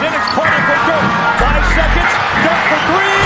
[0.00, 1.08] Then it's Carter for Dirk.
[1.40, 2.12] Five seconds.
[2.44, 3.16] Dirk for three.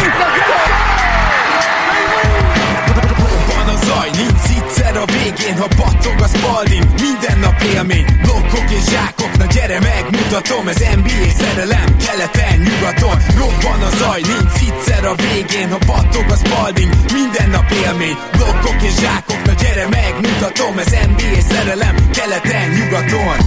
[3.87, 6.85] Zaj, nincs egyszer a végén, ha battog a spalding.
[7.01, 9.37] Minden nap élmény, blokkok és zsákok.
[9.37, 15.71] Na gyere megmutatom, ez NBA szerelem Keleten, nyugaton, robban a zaj Nincs egyszer a végén,
[15.71, 16.93] ha battog a spalding.
[17.13, 19.43] Minden nap élmény, blokkok és zsákok.
[19.45, 23.39] Na gyere megmutatom, ez NBA szerelem Keleten, nyugaton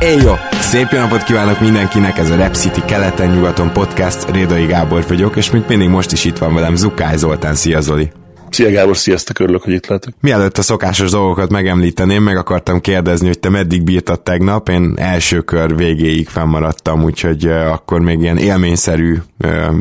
[0.00, 0.34] Éjjó!
[0.60, 5.50] Szép jó napot kívánok mindenkinek, ez a Rep City keleten-nyugaton podcast, Rédai Gábor vagyok, és
[5.50, 8.10] mint mindig most is itt van velem Zukály Zoltán, szia Zoli!
[8.50, 10.14] Szia Gábor, sziasztok, örülök, hogy itt lehetek.
[10.20, 15.40] Mielőtt a szokásos dolgokat megemlíteném, meg akartam kérdezni, hogy te meddig bírtad tegnap, én első
[15.40, 19.16] kör végéig fennmaradtam, úgyhogy akkor még ilyen élményszerű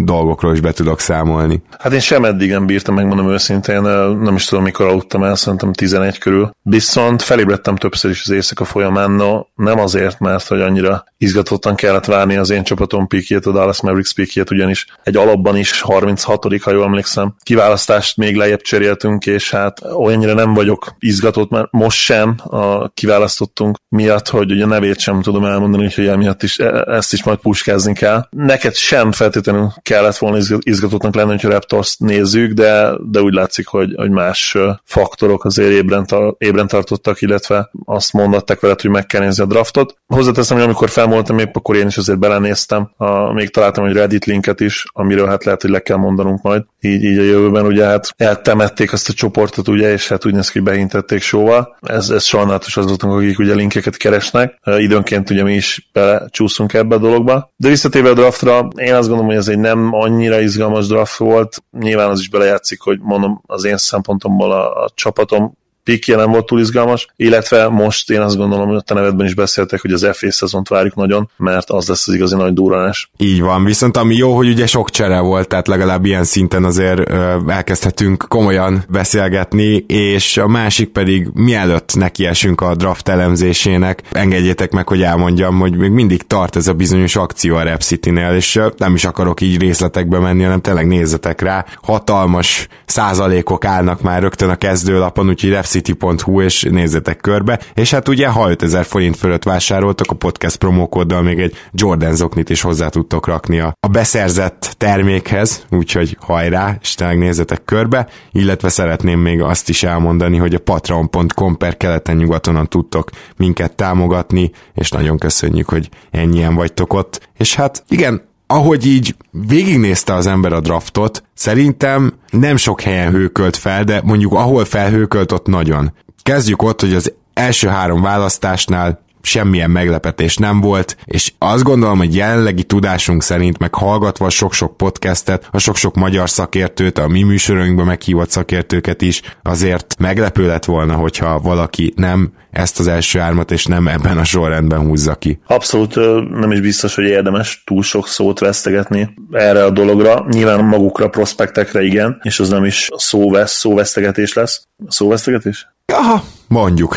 [0.04, 1.62] dolgokról is be tudok számolni.
[1.80, 3.82] Hát én sem eddig nem bírtam, megmondom őszintén,
[4.22, 6.52] nem is tudom, mikor aludtam el, szerintem 11 körül.
[6.62, 12.06] Viszont felébredtem többször is az éjszaka folyamán, no, nem azért, mert hogy annyira izgatottan kellett
[12.06, 16.72] várni az én csapatom pikjét, a Dallas Mavericks pikjét, ugyanis egy alapban is 36 ha
[16.72, 22.36] jól emlékszem, kiválasztást még lejjebb cseréltünk, és hát olyannyira nem vagyok izgatott, mert most sem
[22.44, 27.24] a kiválasztottunk miatt, hogy ugye nevét sem tudom elmondani, úgyhogy emiatt is e, ezt is
[27.24, 28.28] majd puskázni kell.
[28.30, 33.94] Neked sem feltétlenül kellett volna izgatottnak lenni, hogyha Raptors nézzük, de, de úgy látszik, hogy,
[33.98, 39.22] hogy más faktorok azért ébren, tar- ébren tartottak, illetve azt mondatták veled, hogy meg kell
[39.22, 39.96] nézni a draftot.
[40.08, 42.92] Hozzáteszem, hogy amikor felmoltam épp, akkor én is azért belenéztem.
[42.98, 46.64] A, még találtam egy Reddit linket is, amiről hát lehet, hogy le kell mondanunk majd.
[46.82, 50.50] Így, így a jövőben ugye hát eltemették azt a csoportot, ugye, és hát úgy néz
[50.50, 51.78] ki, behintették sóval.
[51.82, 54.60] Ez, ez sajnálatos azoknak, akik ugye linkeket keresnek.
[54.78, 57.52] Időnként ugye mi is belecsúszunk ebbe a dologba.
[57.56, 61.64] De visszatérve a draftra, én azt gondolom, hogy ez egy nem annyira izgalmas draft volt.
[61.80, 65.58] Nyilván az is belejátszik, hogy mondom, az én szempontomból a, a csapatom
[65.90, 69.34] pikje nem volt túl izgalmas, illetve most én azt gondolom, hogy a te nevedben is
[69.34, 73.10] beszéltek, hogy az FA szezont várjuk nagyon, mert az lesz az igazi nagy durranás.
[73.18, 77.10] Így van, viszont ami jó, hogy ugye sok csere volt, tehát legalább ilyen szinten azért
[77.48, 85.02] elkezdhetünk komolyan beszélgetni, és a másik pedig mielőtt nekiesünk a draft elemzésének, engedjétek meg, hogy
[85.02, 89.06] elmondjam, hogy még mindig tart ez a bizonyos akció a Rep City-nél, és nem is
[89.06, 95.30] akarok így részletekbe menni, hanem tényleg nézzetek rá, hatalmas százalékok állnak már rögtön a kezdőlapon,
[95.30, 100.16] úgyhogy Rep city.hu, és nézzetek körbe, és hát ugye ha 5000 forint fölött vásároltak, a
[100.16, 106.18] podcast promókóddal még egy Jordan zoknit is hozzá tudtok rakni a, a beszerzett termékhez, úgyhogy
[106.20, 111.78] hajrá, és tényleg nézzetek körbe, illetve szeretném még azt is elmondani, hogy a patreon.com per
[111.78, 118.29] keleten nyugatonan tudtok minket támogatni, és nagyon köszönjük, hogy ennyien vagytok ott, és hát igen,
[118.52, 124.34] ahogy így végignézte az ember a draftot, szerintem nem sok helyen hőkölt fel, de mondjuk
[124.34, 125.94] ahol felhőkölt, ott nagyon.
[126.24, 132.16] Kezdjük ott, hogy az első három választásnál semmilyen meglepetés nem volt, és azt gondolom, hogy
[132.16, 138.30] jelenlegi tudásunk szerint, meg hallgatva sok-sok podcastet, a sok-sok magyar szakértőt, a mi műsorunkban meghívott
[138.30, 143.88] szakértőket is, azért meglepő lett volna, hogyha valaki nem ezt az első ármat, és nem
[143.88, 145.40] ebben a sorrendben húzza ki.
[145.48, 145.96] Abszolút
[146.40, 150.26] nem is biztos, hogy érdemes túl sok szót vesztegetni erre a dologra.
[150.30, 154.68] Nyilván magukra, prospektekre igen, és az nem is szóvesz, szóvesztegetés lesz.
[154.88, 155.68] Szóvesztegetés?
[155.94, 156.96] Aha, mondjuk.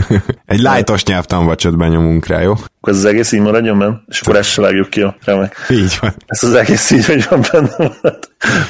[0.46, 2.50] Egy lájtos nyelvtanvacsot benyomunk rá, jó?
[2.50, 5.56] Akkor ez az egész így maradjon benne, és akkor ezt se vágjuk ki a remek.
[5.70, 6.14] Így van.
[6.26, 7.90] Ez az egész így, hogy van benne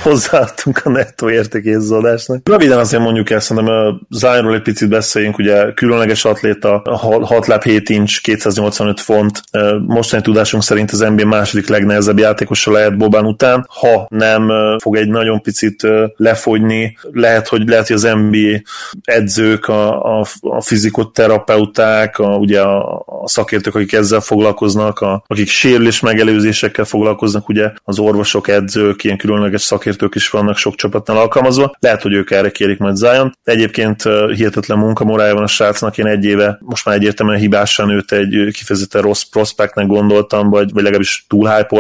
[0.02, 2.48] hozzáadtunk a nettó értékészadásnak.
[2.48, 7.62] Röviden azért mondjuk el, szerintem a Zionról egy picit beszéljünk, ugye különleges atléta, 6 láb
[7.62, 9.42] 7 inch, 285 font,
[9.86, 15.08] mostani tudásunk szerint az NBA második legnehezebb játékosa lehet Bobán után, ha nem fog egy
[15.08, 18.60] nagyon picit lefogyni, lehet, hogy lehet, hogy az NBA
[19.02, 25.48] edzők, a, a, a fizikoterapeuták, a, ugye a, a szakértők, akik ezzel foglalkoznak, a, akik
[25.48, 31.76] sérülés megelőzésekkel foglalkoznak, ugye az orvosok, edzők, ilyen különleges szakértők is vannak sok csapatnál alkalmazva.
[31.78, 33.36] Lehet, hogy ők erre kérik majd Zion.
[33.44, 34.02] Egyébként
[34.34, 39.02] hihetetlen munkamorája van a srácnak, én egy éve most már egyértelműen hibásan őt egy kifejezetten
[39.02, 41.76] rossz prospektnek gondoltam, vagy, vagy legalábbis túl hype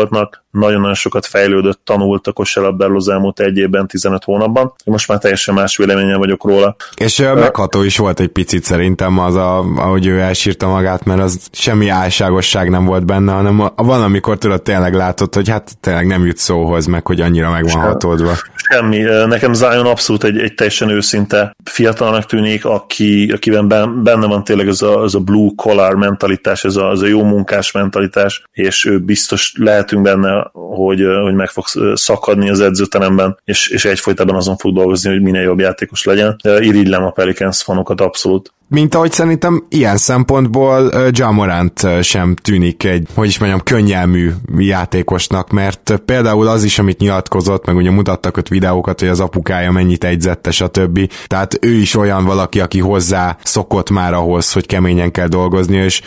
[0.52, 4.72] nagyon-nagyon sokat fejlődött, tanult a kosárlabdáról az elmúlt egy évben, 15 hónapban.
[4.84, 6.76] Most már teljesen más véleményen vagyok róla.
[6.94, 11.20] És uh, megható is volt egy picit szerintem az, a, ahogy ő elsírta magát, mert
[11.20, 16.06] az semmi álságosság nem volt benne, hanem van, amikor tudod tényleg látott, hogy hát tényleg
[16.06, 18.32] nem jut szóhoz, meg hogy annyira meg van hatódva.
[18.54, 18.98] Semmi.
[19.26, 23.68] Nekem Zion abszolút egy, egy teljesen őszinte fiatalnak tűnik, aki, akiben
[24.02, 27.24] benne van tényleg ez a, ez a blue collar mentalitás, ez a, ez a jó
[27.24, 33.68] munkás mentalitás, és ő biztos lehetünk benne hogy, hogy meg fog szakadni az edzőteremben, és,
[33.68, 36.36] és egyfolytában azon fog dolgozni, hogy minél jobb játékos legyen.
[36.42, 38.52] Irigylem a Pelicans fanokat abszolút.
[38.72, 46.02] Mint ahogy szerintem ilyen szempontból Jamorant sem tűnik egy, hogy is mondjam, könnyelmű játékosnak, mert
[46.04, 50.50] például az is, amit nyilatkozott, meg ugye mutattak ott videókat, hogy az apukája mennyit egyzette,
[50.50, 51.10] stb.
[51.26, 56.00] Tehát ő is olyan valaki, aki hozzá szokott már ahhoz, hogy keményen kell dolgozni, és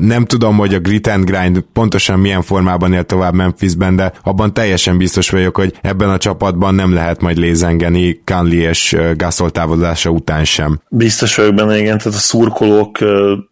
[0.00, 4.54] nem tudom, hogy a grit and grind pontosan milyen formában él tovább Memphisben, de abban
[4.54, 10.10] teljesen biztos vagyok, hogy ebben a csapatban nem lehet majd lézengeni Kanli és Gasol távozása
[10.10, 10.80] után sem.
[10.88, 12.98] Biztos vagyok benne, igen, tehát a szurkolók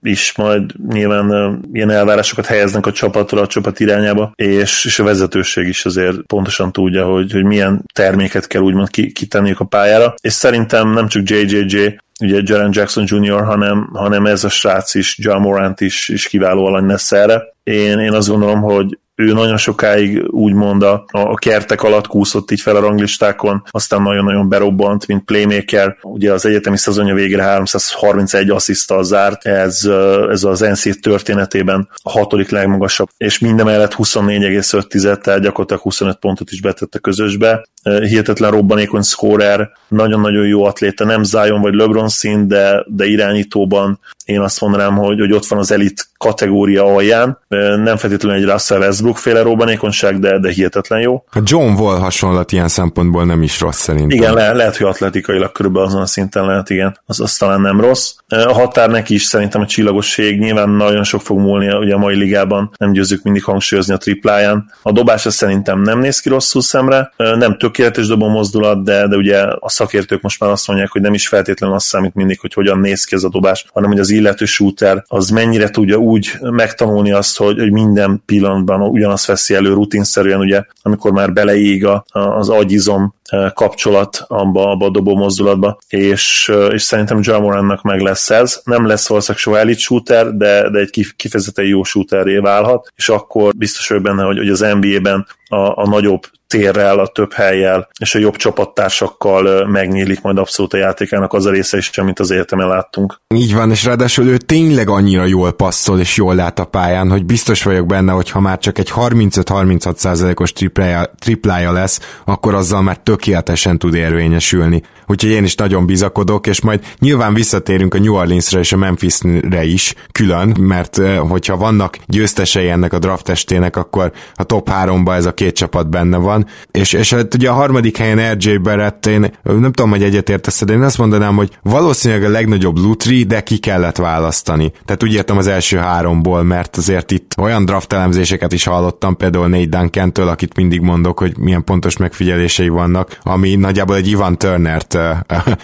[0.03, 5.67] is majd nyilván ilyen elvárásokat helyeznek a csapatra, a csapat irányába, és, és a vezetőség
[5.67, 10.93] is azért pontosan tudja, hogy, hogy milyen terméket kell úgymond kitenniük a pályára, és szerintem
[10.93, 15.81] nem csak JJJ, ugye Jaren Jackson Jr., hanem, hanem ez a srác is, John Morant
[15.81, 17.43] is, is kiváló alany lesz erre.
[17.63, 22.61] Én, én azt gondolom, hogy ő nagyon sokáig úgymond a, a kertek alatt kúszott így
[22.61, 25.97] fel a ranglistákon, aztán nagyon-nagyon berobbant, mint playmaker.
[26.03, 29.85] Ugye az egyetemi szezonja végére 331 asszisztal zárt, ez,
[30.31, 36.61] ez az NC történetében a hatodik legmagasabb, és mindemellett 24,5, tehát gyakorlatilag 25 pontot is
[36.61, 37.65] betett a közösbe.
[37.83, 44.41] Hihetetlen robbanékony scorer, nagyon-nagyon jó atléta, nem Zion vagy LeBron szín, de, de irányítóban én
[44.41, 47.39] azt mondanám, hogy, hogy ott van az elit kategória alján.
[47.83, 51.25] Nem feltétlenül egy Russell Westbrook féle robbanékonyság, de, de hihetetlen jó.
[51.33, 54.19] A John Wall hasonlat ilyen szempontból nem is rossz szerintem.
[54.19, 56.99] Igen, le, lehet, hogy atletikailag körülbelül azon a szinten lehet, igen.
[57.07, 58.15] Az, az talán nem rossz.
[58.29, 62.15] A határ neki is szerintem a csillagosség nyilván nagyon sok fog múlni ugye a mai
[62.15, 64.71] ligában, nem győzzük mindig hangsúlyozni a tripláján.
[64.83, 69.39] A dobása szerintem nem néz ki rosszul szemre, nem tökéletes dobó mozdulat, de, de ugye
[69.59, 72.79] a szakértők most már azt mondják, hogy nem is feltétlenül azt számít mindig, hogy hogyan
[72.79, 77.13] néz ki ez a dobás, hanem hogy az illető shooter az mennyire tudja úgy megtanulni
[77.13, 83.15] azt, hogy, hogy minden pillanatban ugyanazt veszi elő rutinszerűen, ugye, amikor már beleég az agyizom
[83.55, 88.61] kapcsolat abba, abba a dobó mozdulatba, és, és szerintem Jamorannak meg lesz ez.
[88.65, 93.55] Nem lesz valószínűleg soha elit shooter, de, de egy kifejezetten jó shooterré válhat, és akkor
[93.55, 96.21] biztos vagyok benne, hogy, hogy az NBA-ben a, a nagyobb
[96.53, 101.51] térrel, a több helyjel és a jobb csapattársakkal megnyílik majd abszolút a játékának az a
[101.51, 103.21] része is, amit az egyetemen láttunk.
[103.35, 107.25] Így van, és ráadásul ő tényleg annyira jól passzol és jól lát a pályán, hogy
[107.25, 112.83] biztos vagyok benne, hogy ha már csak egy 35-36 százalékos triplája, triplája lesz, akkor azzal
[112.83, 114.83] már tökéletesen tud érvényesülni.
[115.07, 119.65] Úgyhogy én is nagyon bizakodok, és majd nyilván visszatérünk a New Orleansra és a Memphisre
[119.65, 125.27] is külön, mert hogyha vannak győztesei ennek a draft testének, akkor a top 3-ba ez
[125.27, 129.21] a két csapat benne van, és, és hát ugye a harmadik helyen RJ Barrett, én
[129.43, 133.59] nem tudom, hogy egyetértesz, de én azt mondanám, hogy valószínűleg a legnagyobb lutri, de ki
[133.59, 134.73] kellett választani.
[134.85, 139.49] Tehát úgy értem az első háromból, mert azért itt olyan draft elemzéseket is hallottam, például
[139.49, 144.95] Nate Duncan-től, akit mindig mondok, hogy milyen pontos megfigyelései vannak, ami nagyjából egy Ivan Turner-t
[144.95, 145.17] uh,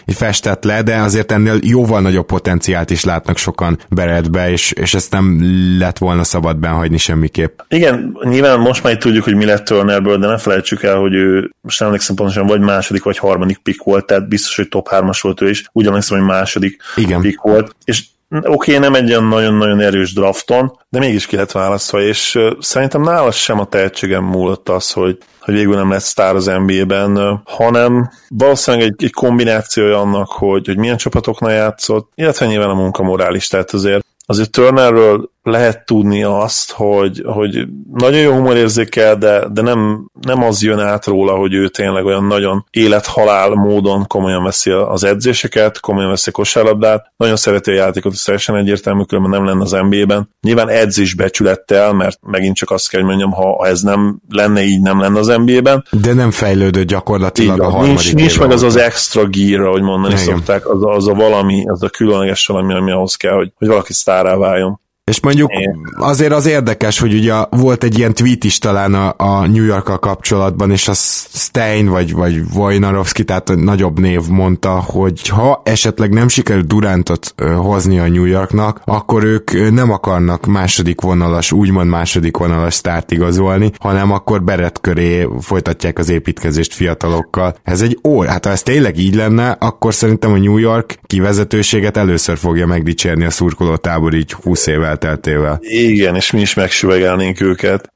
[0.16, 5.12] festett le, de azért ennél jóval nagyobb potenciált is látnak sokan Barrettbe, és, és ezt
[5.12, 5.40] nem
[5.78, 7.58] lett volna szabad benhagyni semmiképp.
[7.68, 11.50] Igen, nyilván most már tudjuk, hogy mi lett Turnerből, de ne felejtsük el, hogy ő
[11.60, 15.18] most nem emlékszem pontosan, vagy második, vagy harmadik pick volt, tehát biztos, hogy top 3-as
[15.22, 15.64] volt ő is.
[15.72, 17.20] Emlékszem, hogy második Igen.
[17.20, 17.76] pick volt.
[17.84, 22.38] És oké, okay, nem egy olyan nagyon-nagyon erős drafton, de mégis ki lett választva, és
[22.60, 25.18] szerintem nála sem a tehetségem múlott az, hogy,
[25.48, 30.76] hogy végül nem lett sztár az NBA-ben, hanem valószínűleg egy, egy kombinációja annak, hogy, hogy
[30.76, 37.22] milyen csapatoknál játszott, illetve nyilván a munkamorális, tehát azért azért Turnerről lehet tudni azt, hogy,
[37.26, 42.04] hogy nagyon jó humorérzékel, de, de nem, nem az jön át róla, hogy ő tényleg
[42.04, 47.74] olyan nagyon élethalál módon komolyan veszi az edzéseket, komolyan veszi a kosárlabdát, nagyon szereti a
[47.74, 50.28] játékot, és teljesen egyértelmű, különben nem lenne az NBA-ben.
[50.40, 54.80] Nyilván edzés becsülettel, mert megint csak azt kell, hogy mondjam, ha ez nem lenne így,
[54.80, 55.84] nem lenne az NBA-ben.
[55.90, 59.82] De nem fejlődött gyakorlatilag Igen, a harmadik Nincs, nincs meg az az extra gear, ahogy
[59.82, 60.24] mondani Igen.
[60.24, 63.92] szokták, az, az a valami, az a különleges valami, ami ahhoz kell, hogy, hogy valaki
[63.92, 64.80] sztárá váljon.
[65.08, 65.50] És mondjuk
[65.96, 70.00] azért az érdekes, hogy ugye volt egy ilyen tweet is talán a, a New york
[70.00, 76.12] kapcsolatban, és a Stein vagy, vagy Wojnarowski, tehát a nagyobb név mondta, hogy ha esetleg
[76.12, 82.36] nem sikerül Durantot hozni a New Yorknak, akkor ők nem akarnak második vonalas, úgymond második
[82.36, 87.56] vonalas sztárt igazolni, hanem akkor Beret köré folytatják az építkezést fiatalokkal.
[87.62, 91.96] Ez egy ó, hát ha ez tényleg így lenne, akkor szerintem a New York kivezetőséget
[91.96, 95.58] először fogja megdicsérni a szurkoló tábor így 20 évvel elteltével.
[95.60, 97.92] Igen, és mi is megsüvegelnénk őket,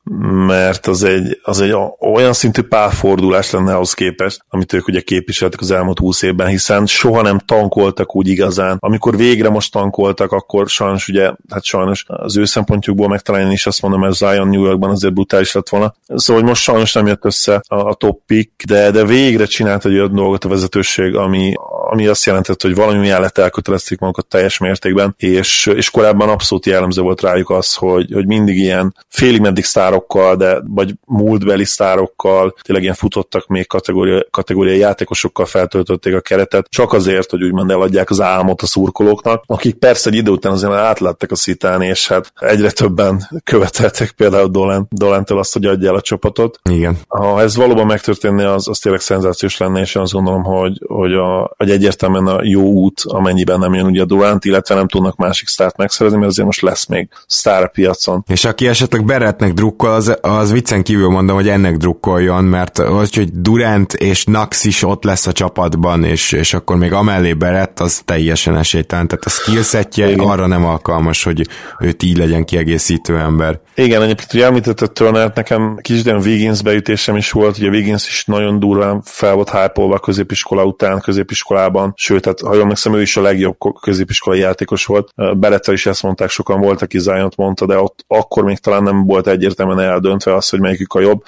[0.47, 1.75] mert az egy, az egy
[2.14, 6.87] olyan szintű párfordulás lenne ahhoz képest, amit ők ugye képviseltek az elmúlt húsz évben, hiszen
[6.87, 8.76] soha nem tankoltak úgy igazán.
[8.80, 13.82] Amikor végre most tankoltak, akkor sajnos ugye, hát sajnos az ő szempontjukból megtalálni is azt
[13.82, 15.94] mondom, mert Zion New Yorkban azért brutális lett volna.
[16.06, 18.21] Szóval hogy most sajnos nem jött össze a, a top
[18.66, 21.54] de, de végre csinált egy olyan dolgot a vezetőség, ami
[21.93, 27.03] ami azt jelentett, hogy valami mellett elkötelezték magukat teljes mértékben, és, és korábban abszolút jellemző
[27.03, 32.85] volt rájuk az, hogy, hogy mindig ilyen félig meddig sztárokkal, de vagy múltbeli sztárokkal, tényleg
[32.85, 38.21] ilyen futottak még kategória, kategóriai játékosokkal feltöltötték a keretet, csak azért, hogy úgymond eladják az
[38.21, 42.71] álmot a szurkolóknak, akik persze egy idő után azért átlettek a szitán, és hát egyre
[42.71, 46.61] többen követeltek például Dolan, Dolantől azt, hogy adja el a csapatot.
[46.71, 46.99] Igen.
[47.09, 51.13] Ha ez valóban megtörténne, az, az tényleg szenzációs lenne, és én azt gondolom, hogy, hogy,
[51.13, 55.17] a, hogy egyértelműen a jó út, amennyiben nem jön ugye a Durant, illetve nem tudnak
[55.17, 58.25] másik sztárt megszerezni, mert azért most lesz még sztár a piacon.
[58.29, 63.15] És aki esetleg Beretnek drukkol, az, az viccen kívül mondom, hogy ennek drukkoljon, mert az,
[63.15, 67.81] hogy Durant és Nax is ott lesz a csapatban, és, és akkor még amellé Berett,
[67.81, 69.09] az teljesen esélytelen.
[69.09, 71.49] Tehát a skillsetje arra nem alkalmas, hogy
[71.81, 73.61] őt így legyen kiegészítő ember.
[73.75, 78.59] Igen, egyébként ugye említette Turner, nekem kisdén Wiggins beütésem is volt, ugye Wiggins is nagyon
[78.59, 83.23] durván fel volt hype középiskola után, középiskolában, sőt, hát, ha jól megszem, ő is a
[83.23, 85.12] legjobb középiskolai játékos volt.
[85.38, 89.05] Berettel is ezt mondták, sokan voltak, aki zion mondta, de ott akkor még talán nem
[89.07, 91.23] volt egyértelműen eldöntve az, hogy melyikük a jobb.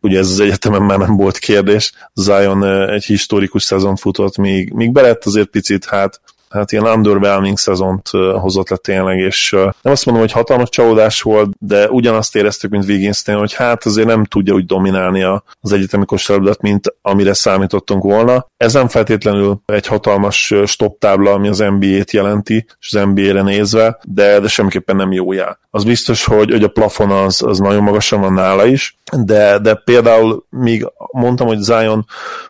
[0.00, 1.92] Ugye ez az egyetemen már nem volt kérdés.
[2.14, 6.20] Zion egy historikus szezon futott, míg, míg Berett azért picit, hát
[6.52, 8.08] hát ilyen underwhelming szezont
[8.40, 12.88] hozott le tényleg, és nem azt mondom, hogy hatalmas csalódás volt, de ugyanazt éreztük, mint
[12.88, 15.22] wiggins hogy hát azért nem tudja úgy dominálni
[15.60, 18.46] az egyetemi kosárlabdát, mint amire számítottunk volna.
[18.56, 23.98] Ez nem feltétlenül egy hatalmas stop tábla, ami az NBA-t jelenti, és az NBA-re nézve,
[24.04, 25.58] de, de semmiképpen nem jó jár.
[25.74, 29.74] Az biztos, hogy, hogy a plafon az, az nagyon magasan van nála is, de, de
[29.74, 32.06] például még mondtam, hogy Zion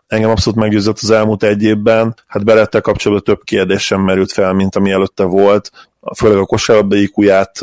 [0.06, 4.52] engem abszolút meggyőzött az elmúlt egy évben, hát belettel kapcsolatban több kérdés sem merült fel,
[4.52, 5.70] mint ami előtte volt,
[6.16, 7.58] főleg a kosárlabda IQ-ját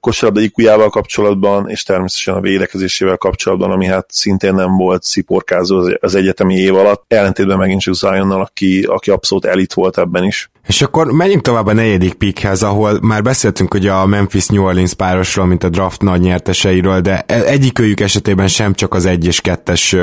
[0.00, 6.14] kosárlabda iq kapcsolatban, és természetesen a védekezésével kapcsolatban, ami hát szintén nem volt sziporkázó az
[6.14, 10.50] egyetemi év alatt, ellentétben megint csak Zionnal, aki, aki abszolút elit volt ebben is.
[10.70, 14.94] És akkor menjünk tovább a negyedik pickhez, ahol már beszéltünk ugye a Memphis New Orleans
[14.94, 19.40] párosról, mint a draft nagy nyerteseiről, de e- egyikőjük esetében sem csak az egy és
[19.40, 19.96] kettes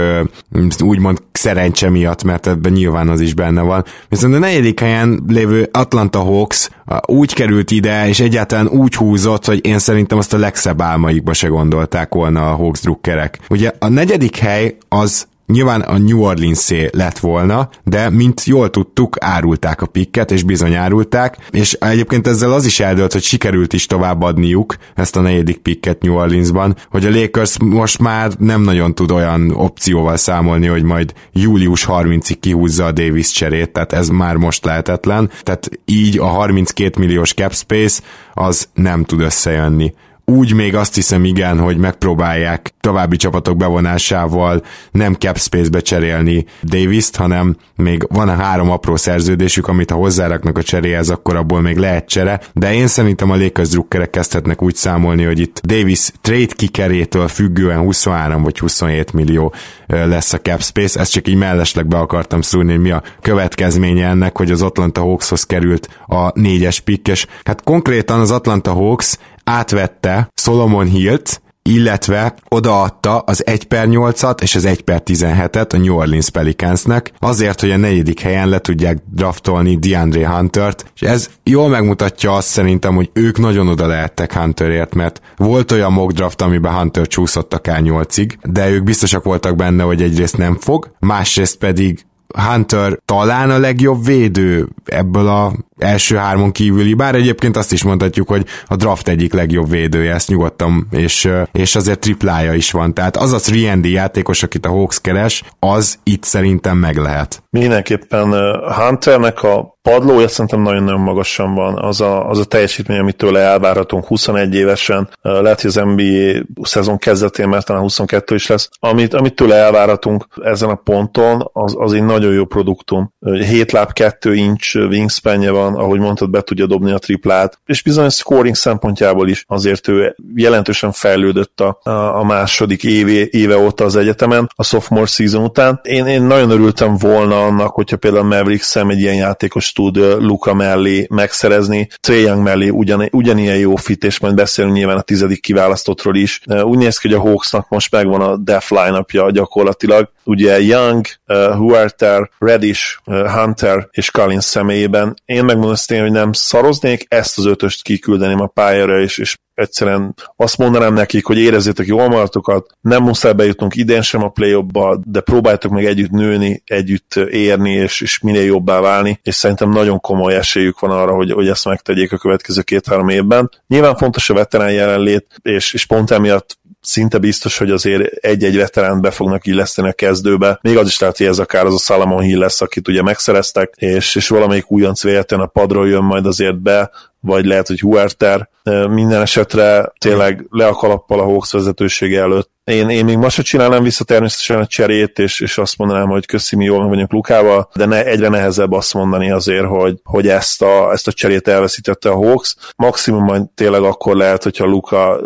[0.80, 3.84] úgymond szerencse miatt, mert ebben nyilván az is benne van.
[4.10, 6.70] Viszont a negyedik helyen lévő Atlanta Hawks
[7.06, 11.48] úgy került ide, és egyáltalán úgy húzott, hogy én szerintem azt a legszebb álmaikba se
[11.48, 13.40] gondolták volna a Hawks drukkerek.
[13.50, 19.16] Ugye a negyedik hely az Nyilván a New orleans lett volna, de mint jól tudtuk,
[19.20, 23.86] árulták a pikket, és bizony árulták, és egyébként ezzel az is eldőlt, hogy sikerült is
[23.86, 29.12] továbbadniuk ezt a negyedik pikket New Orleansban, hogy a Lakers most már nem nagyon tud
[29.12, 34.66] olyan opcióval számolni, hogy majd július 30-ig kihúzza a Davis cserét, tehát ez már most
[34.66, 38.02] lehetetlen, tehát így a 32 milliós cap space
[38.34, 39.94] az nem tud összejönni
[40.32, 47.16] úgy még azt hiszem igen, hogy megpróbálják további csapatok bevonásával nem cap space-be cserélni Davis-t,
[47.16, 52.08] hanem még van három apró szerződésük, amit ha hozzáraknak a cseréhez, akkor abból még lehet
[52.08, 57.28] csere, de én szerintem a Lakers drukkerek kezdhetnek úgy számolni, hogy itt Davis trade kikerétől
[57.28, 59.54] függően 23 vagy 27 millió
[59.88, 64.08] lesz a cap space, ezt csak így mellesleg be akartam szúrni, hogy mi a következménye
[64.08, 69.18] ennek, hogy az Atlanta Hawkshoz került a négyes pick, és hát konkrétan az Atlanta Hawks
[69.48, 75.78] átvette Solomon Hilt, illetve odaadta az 1 per 8-at és az 1 per 17-et a
[75.78, 81.30] New Orleans Pelicansnek, azért, hogy a negyedik helyen le tudják draftolni DeAndre Huntert, és ez
[81.44, 86.42] jól megmutatja azt szerintem, hogy ők nagyon oda lehettek Hunterért, mert volt olyan mock draft,
[86.42, 91.58] amiben Hunter csúszott akár 8-ig, de ők biztosak voltak benne, hogy egyrészt nem fog, másrészt
[91.58, 97.84] pedig Hunter talán a legjobb védő ebből a első hármon kívüli, bár egyébként azt is
[97.84, 102.94] mondhatjuk, hogy a draft egyik legjobb védője, ezt nyugodtan, és, és azért triplája is van.
[102.94, 107.44] Tehát az a 3 játékos, akit a Hawks keres, az itt szerintem meg lehet.
[107.50, 108.34] Mindenképpen
[108.74, 111.78] Hunternek a padlója szerintem nagyon-nagyon magasan van.
[111.78, 116.98] Az a, az a teljesítmény, amit tőle elvárhatunk 21 évesen, lehet, hogy az NBA szezon
[116.98, 121.94] kezdetén, mert talán 22 is lesz, amit, amit tőle elvárhatunk ezen a ponton, az, az
[121.94, 123.14] egy nagyon jó produktum.
[123.22, 128.10] 7 láb 2 inch wingspanje van, ahogy mondtad, be tudja dobni a triplát, és bizony
[128.10, 131.80] scoring szempontjából is azért ő jelentősen fejlődött a,
[132.20, 135.80] a második éve, éve óta az egyetemen, a sophomore season után.
[135.84, 140.54] Én, én nagyon örültem volna annak, hogyha például Maverick szem egy ilyen játékos tud Luka
[140.54, 145.42] mellé megszerezni, Trae Young mellé ugyan, ugyanilyen jó fit, és majd beszélünk nyilván a tizedik
[145.42, 146.42] kiválasztottról is.
[146.64, 151.56] Úgy néz ki, hogy a Hawksnak most megvan a def line gyakorlatilag, ugye Young, uh,
[151.56, 155.14] Huerter, Reddish, uh, Hunter és Collins személyében.
[155.26, 160.16] Én megmondom én, hogy nem szaroznék, ezt az ötöst kiküldeném a pályára, és, és egyszerűen
[160.36, 164.66] azt mondanám nekik, hogy érezzétek jól maratokat, nem muszáj bejutnunk idén sem a play
[165.04, 170.00] de próbáltok meg együtt nőni, együtt érni, és, és minél jobbá válni, és szerintem nagyon
[170.00, 173.50] komoly esélyük van arra, hogy, hogy ezt megtegyék a következő két-három évben.
[173.68, 179.02] Nyilván fontos a veterán jelenlét, és, és pont emiatt szinte biztos, hogy azért egy-egy veteránt
[179.02, 180.60] be fognak illeszteni a kezdőbe.
[180.62, 183.74] Még az is lehet, hogy ez akár az a Salomon Hill lesz, akit ugye megszereztek,
[183.78, 188.50] és, és valamelyik újonc véletlen a padról jön majd azért be, vagy lehet, hogy Huerter.
[188.90, 192.50] Minden esetre tényleg le a kalappal a Hawks vezetősége előtt.
[192.64, 196.26] Én, én még ma se csinálnám vissza természetesen a cserét, és, és azt mondanám, hogy
[196.26, 200.62] köszi, mi jól vagyunk Lukával, de ne, egyre nehezebb azt mondani azért, hogy, hogy ezt,
[200.62, 202.56] a, ezt a cserét elveszítette a Hawks.
[202.76, 205.20] Maximum majd tényleg akkor lehet, hogyha Luka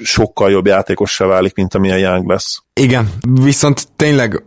[0.00, 2.62] sokkal jobb játékossá válik, mint amilyen Young lesz.
[2.80, 3.10] Igen,
[3.42, 4.42] viszont tényleg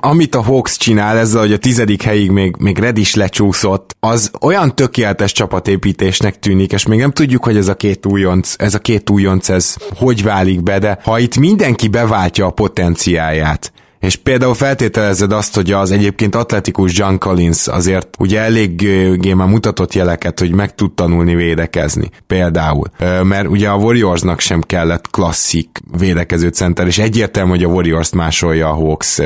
[0.00, 4.30] amit a Hawks csinál ezzel, hogy a tizedik helyig még, még Red is lecsúszott, az
[4.40, 8.78] olyan tökéletes csapatépítésnek tűnik, és még nem tudjuk, hogy ez a két újonc, ez a
[8.78, 14.54] két újonc, ez hogy válik be, de ha itt mindenki beváltja a potenciáját, és például
[14.54, 20.52] feltételezed azt, hogy az egyébként atletikus John Collins azért ugye eléggé már mutatott jeleket, hogy
[20.52, 22.10] meg tud tanulni védekezni.
[22.26, 22.86] Például.
[23.22, 28.68] Mert ugye a Warriorsnak sem kellett klasszik védekező center, és egyértelmű, hogy a Warriors másolja
[28.68, 29.18] a Hawks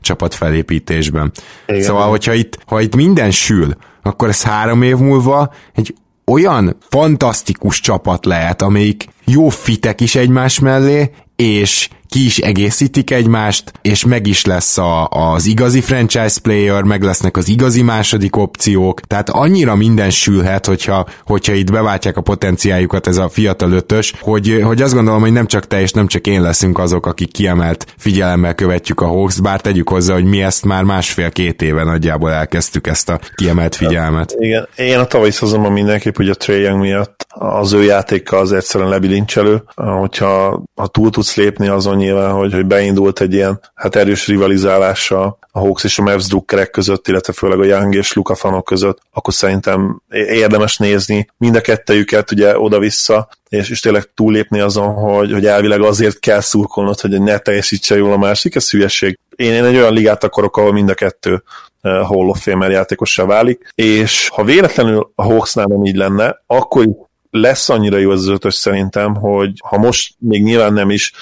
[0.00, 1.32] csapat felépítésben.
[1.66, 1.82] Igen.
[1.82, 5.94] Szóval, hogyha itt, ha itt minden sül, akkor ez három év múlva egy
[6.26, 13.72] olyan fantasztikus csapat lehet, amelyik jó fitek is egymás mellé, és ki is egészítik egymást,
[13.82, 19.00] és meg is lesz a, az igazi franchise player, meg lesznek az igazi második opciók,
[19.00, 24.60] tehát annyira minden sülhet, hogyha, hogyha itt beváltják a potenciáljukat ez a fiatal ötös, hogy,
[24.64, 27.86] hogy azt gondolom, hogy nem csak te és nem csak én leszünk azok, akik kiemelt
[27.98, 32.86] figyelemmel követjük a Hawks, bár tegyük hozzá, hogy mi ezt már másfél-két éve nagyjából elkezdtük
[32.86, 34.34] ezt a kiemelt figyelmet.
[34.38, 38.52] Igen, én a tavalyi szezonban mindenképp, hogy a Trae Young miatt az ő játéka az
[38.52, 43.96] egyszerűen lebilincselő, hogyha ha túl tudsz lépni azon nyilván, hogy, hogy beindult egy ilyen hát
[43.96, 48.34] erős rivalizálása a Hawks és a Mavs drukkerek között, illetve főleg a Young és Luka
[48.34, 54.60] fanok között, akkor szerintem érdemes nézni mind a kettejüket ugye oda-vissza, és, és tényleg túllépni
[54.60, 59.18] azon, hogy, hogy elvileg azért kell szurkolnod, hogy ne teljesítse jól a másik, ez hülyeség.
[59.36, 61.42] Én, én egy olyan ligát akarok, ahol mind a kettő uh,
[61.82, 66.86] Hall of Famer játékossá válik, és ha véletlenül a Hawksnál nem így lenne, akkor
[67.30, 71.12] lesz annyira jó az ötös szerintem, hogy ha most még nyilván nem is,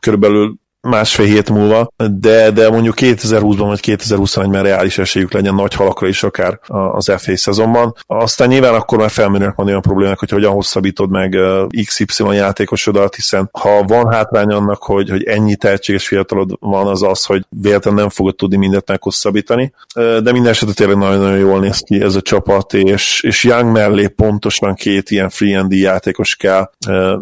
[0.00, 0.54] körülbelül
[0.88, 6.22] másfél hét múlva, de, de mondjuk 2020-ban vagy 2021-ben reális esélyük legyen nagy halakra is
[6.22, 6.60] akár
[6.92, 7.94] az FA szezonban.
[8.06, 11.38] Aztán nyilván akkor már felmerülnek majd olyan problémák, hogy hogyan hosszabbítod meg
[11.84, 17.24] XY játékosodat, hiszen ha van hátrány annak, hogy, hogy ennyi tehetséges fiatalod van, az az,
[17.24, 19.72] hogy véletlenül nem fogod tudni mindent meghosszabbítani.
[19.94, 24.06] De minden esetre tényleg nagyon-nagyon jól néz ki ez a csapat, és, és Young mellé
[24.06, 26.70] pontosan két ilyen free and játékos kell,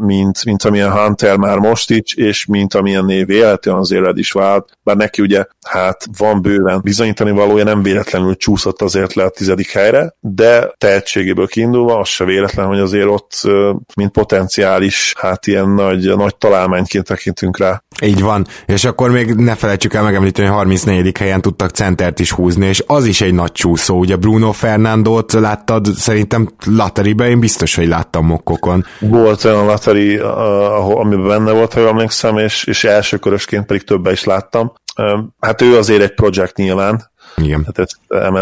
[0.01, 4.33] mint, mint amilyen Hunter már most is, és mint amilyen név véletlenül az éred is
[4.33, 9.29] vált, bár neki ugye hát van bőven bizonyítani valója, nem véletlenül csúszott azért le a
[9.29, 13.33] tizedik helyre, de tehetségéből kiindulva az se véletlen, hogy azért ott
[13.97, 17.83] mint potenciális, hát ilyen nagy, nagy találmányként tekintünk rá.
[18.03, 21.19] Így van, és akkor még ne felejtsük el megemlíteni, hogy 34.
[21.19, 23.99] helyen tudtak centert is húzni, és az is egy nagy csúszó.
[23.99, 28.85] Ugye Bruno Fernándót láttad, szerintem Latteribe, én biztos, hogy láttam mokkokon.
[28.99, 30.17] Volt olyan Latteri,
[30.95, 32.85] amiben benne volt, ha emlékszem, és, és
[33.41, 34.73] elsőkörösként pedig többe is láttam.
[35.41, 37.63] Hát ő azért egy projekt nyilván, igen.
[37.65, 37.99] Hát ezt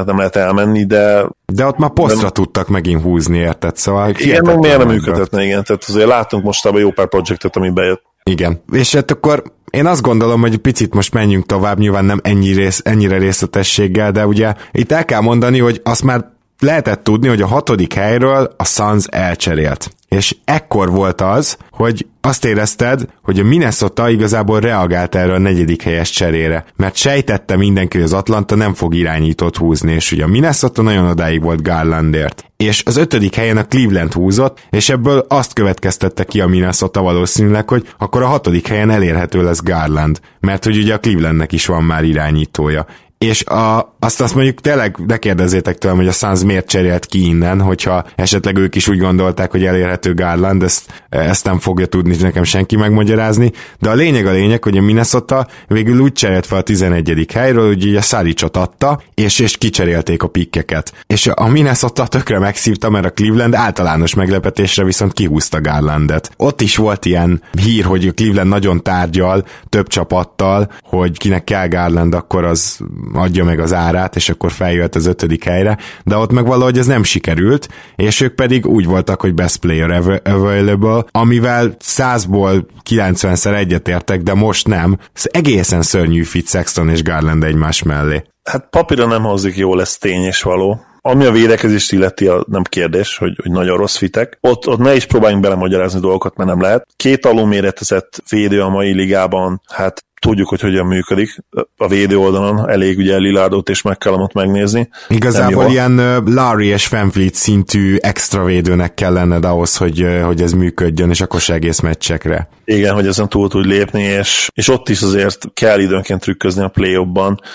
[0.07, 1.27] nem lehet elmenni, de...
[1.47, 2.31] De ott már posztra nem...
[2.31, 3.77] tudtak megint húzni, érted?
[3.77, 5.65] Szóval igen, meg miért nem működhetne, igen.
[5.65, 8.03] Tehát azért látunk mostában jó pár projektet, ami bejött.
[8.23, 8.63] Igen.
[8.73, 12.81] És hát akkor én azt gondolom, hogy picit most menjünk tovább, nyilván nem ennyi rész,
[12.85, 16.25] ennyire részletességgel, de ugye itt el kell mondani, hogy azt már
[16.61, 19.91] lehetett tudni, hogy a hatodik helyről a Suns elcserélt.
[20.09, 25.83] És ekkor volt az, hogy azt érezted, hogy a Minnesota igazából reagált erre a negyedik
[25.83, 30.29] helyes cserére, mert sejtette mindenki, hogy az Atlanta nem fog irányítót húzni, és ugye a
[30.29, 32.45] Minnesota nagyon odáig volt Garlandért.
[32.57, 37.69] És az ötödik helyen a Cleveland húzott, és ebből azt következtette ki a Minnesota valószínűleg,
[37.69, 41.85] hogy akkor a hatodik helyen elérhető lesz Garland, mert hogy ugye a Clevelandnek is van
[41.85, 42.87] már irányítója
[43.19, 47.27] és a, azt azt mondjuk tényleg ne kérdezzétek tőlem, hogy a Suns miért cserélt ki
[47.27, 52.17] innen, hogyha esetleg ők is úgy gondolták, hogy elérhető Garland, ezt, ezt nem fogja tudni
[52.17, 56.59] nekem senki megmagyarázni, de a lényeg a lényeg, hogy a Minnesota végül úgy cserélt fel
[56.59, 57.27] a 11.
[57.33, 60.93] helyről, hogy ugye Saricot adta, és, és kicserélték a pikkeket.
[61.07, 66.31] És a Minnesota tökre megszívta, mert a Cleveland általános meglepetésre viszont kihúzta Garlandet.
[66.37, 71.67] Ott is volt ilyen hír, hogy a Cleveland nagyon tárgyal több csapattal, hogy kinek kell
[71.67, 72.81] Garland, akkor az
[73.13, 76.87] adja meg az árát, és akkor feljött az ötödik helyre, de ott meg valahogy ez
[76.87, 84.23] nem sikerült, és ők pedig úgy voltak, hogy best player available, amivel 100-ból 90-szer egyetértek,
[84.23, 84.99] de most nem.
[85.15, 88.23] Ez egészen szörnyű fit Sexton és Garland egymás mellé.
[88.45, 90.81] Hát papíra nem hozik jól, ez tény és való.
[91.01, 94.39] Ami a védekezést illeti, a, nem kérdés, hogy, hogy nagyon rossz fitek.
[94.41, 96.87] Ott, ott ne is próbáljunk belemagyarázni dolgokat, mert nem lehet.
[96.97, 101.45] Két alulméretezett védő a mai ligában, hát tudjuk, hogy hogyan működik
[101.77, 104.89] a védő oldalon, elég ugye Lilardot és McCallumot megnézni.
[105.09, 110.53] Igazából ilyen Larry és Van Fleet szintű extra védőnek kell lenned ahhoz, hogy, hogy ez
[110.53, 112.49] működjön, és akkor se egész meccsekre.
[112.71, 116.69] Igen, hogy ezen túl tud lépni, és, és ott is azért kell időnként trükközni a
[116.69, 116.99] play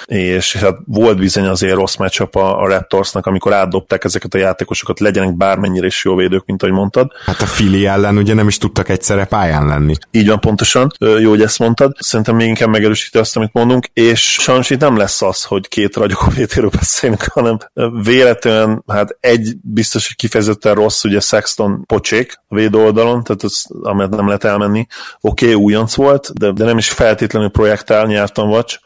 [0.06, 5.00] és, hát volt bizony azért rossz matchup a, a Raptorsnak, amikor átdobták ezeket a játékosokat,
[5.00, 7.12] legyenek bármennyire is jó védők, mint ahogy mondtad.
[7.26, 9.96] Hát a Fili ellen ugye nem is tudtak egyszerre pályán lenni.
[10.12, 10.92] Így van, pontosan.
[11.20, 11.96] Jó, hogy ezt mondtad.
[12.00, 15.96] Szerintem még inkább megerősíti azt, amit mondunk, és sajnos itt nem lesz az, hogy két
[15.96, 17.58] ragyogó vétéről beszélünk, hanem
[18.04, 23.66] véletlenül, hát egy biztos, hogy kifejezetten rossz, ugye Sexton pocsék a védő oldalon, tehát az,
[23.82, 24.88] amit nem lehet elmenni.
[25.22, 28.06] Oké, okay, újonc volt, de, de nem is feltétlenül projektál,
[28.50, 28.80] vagy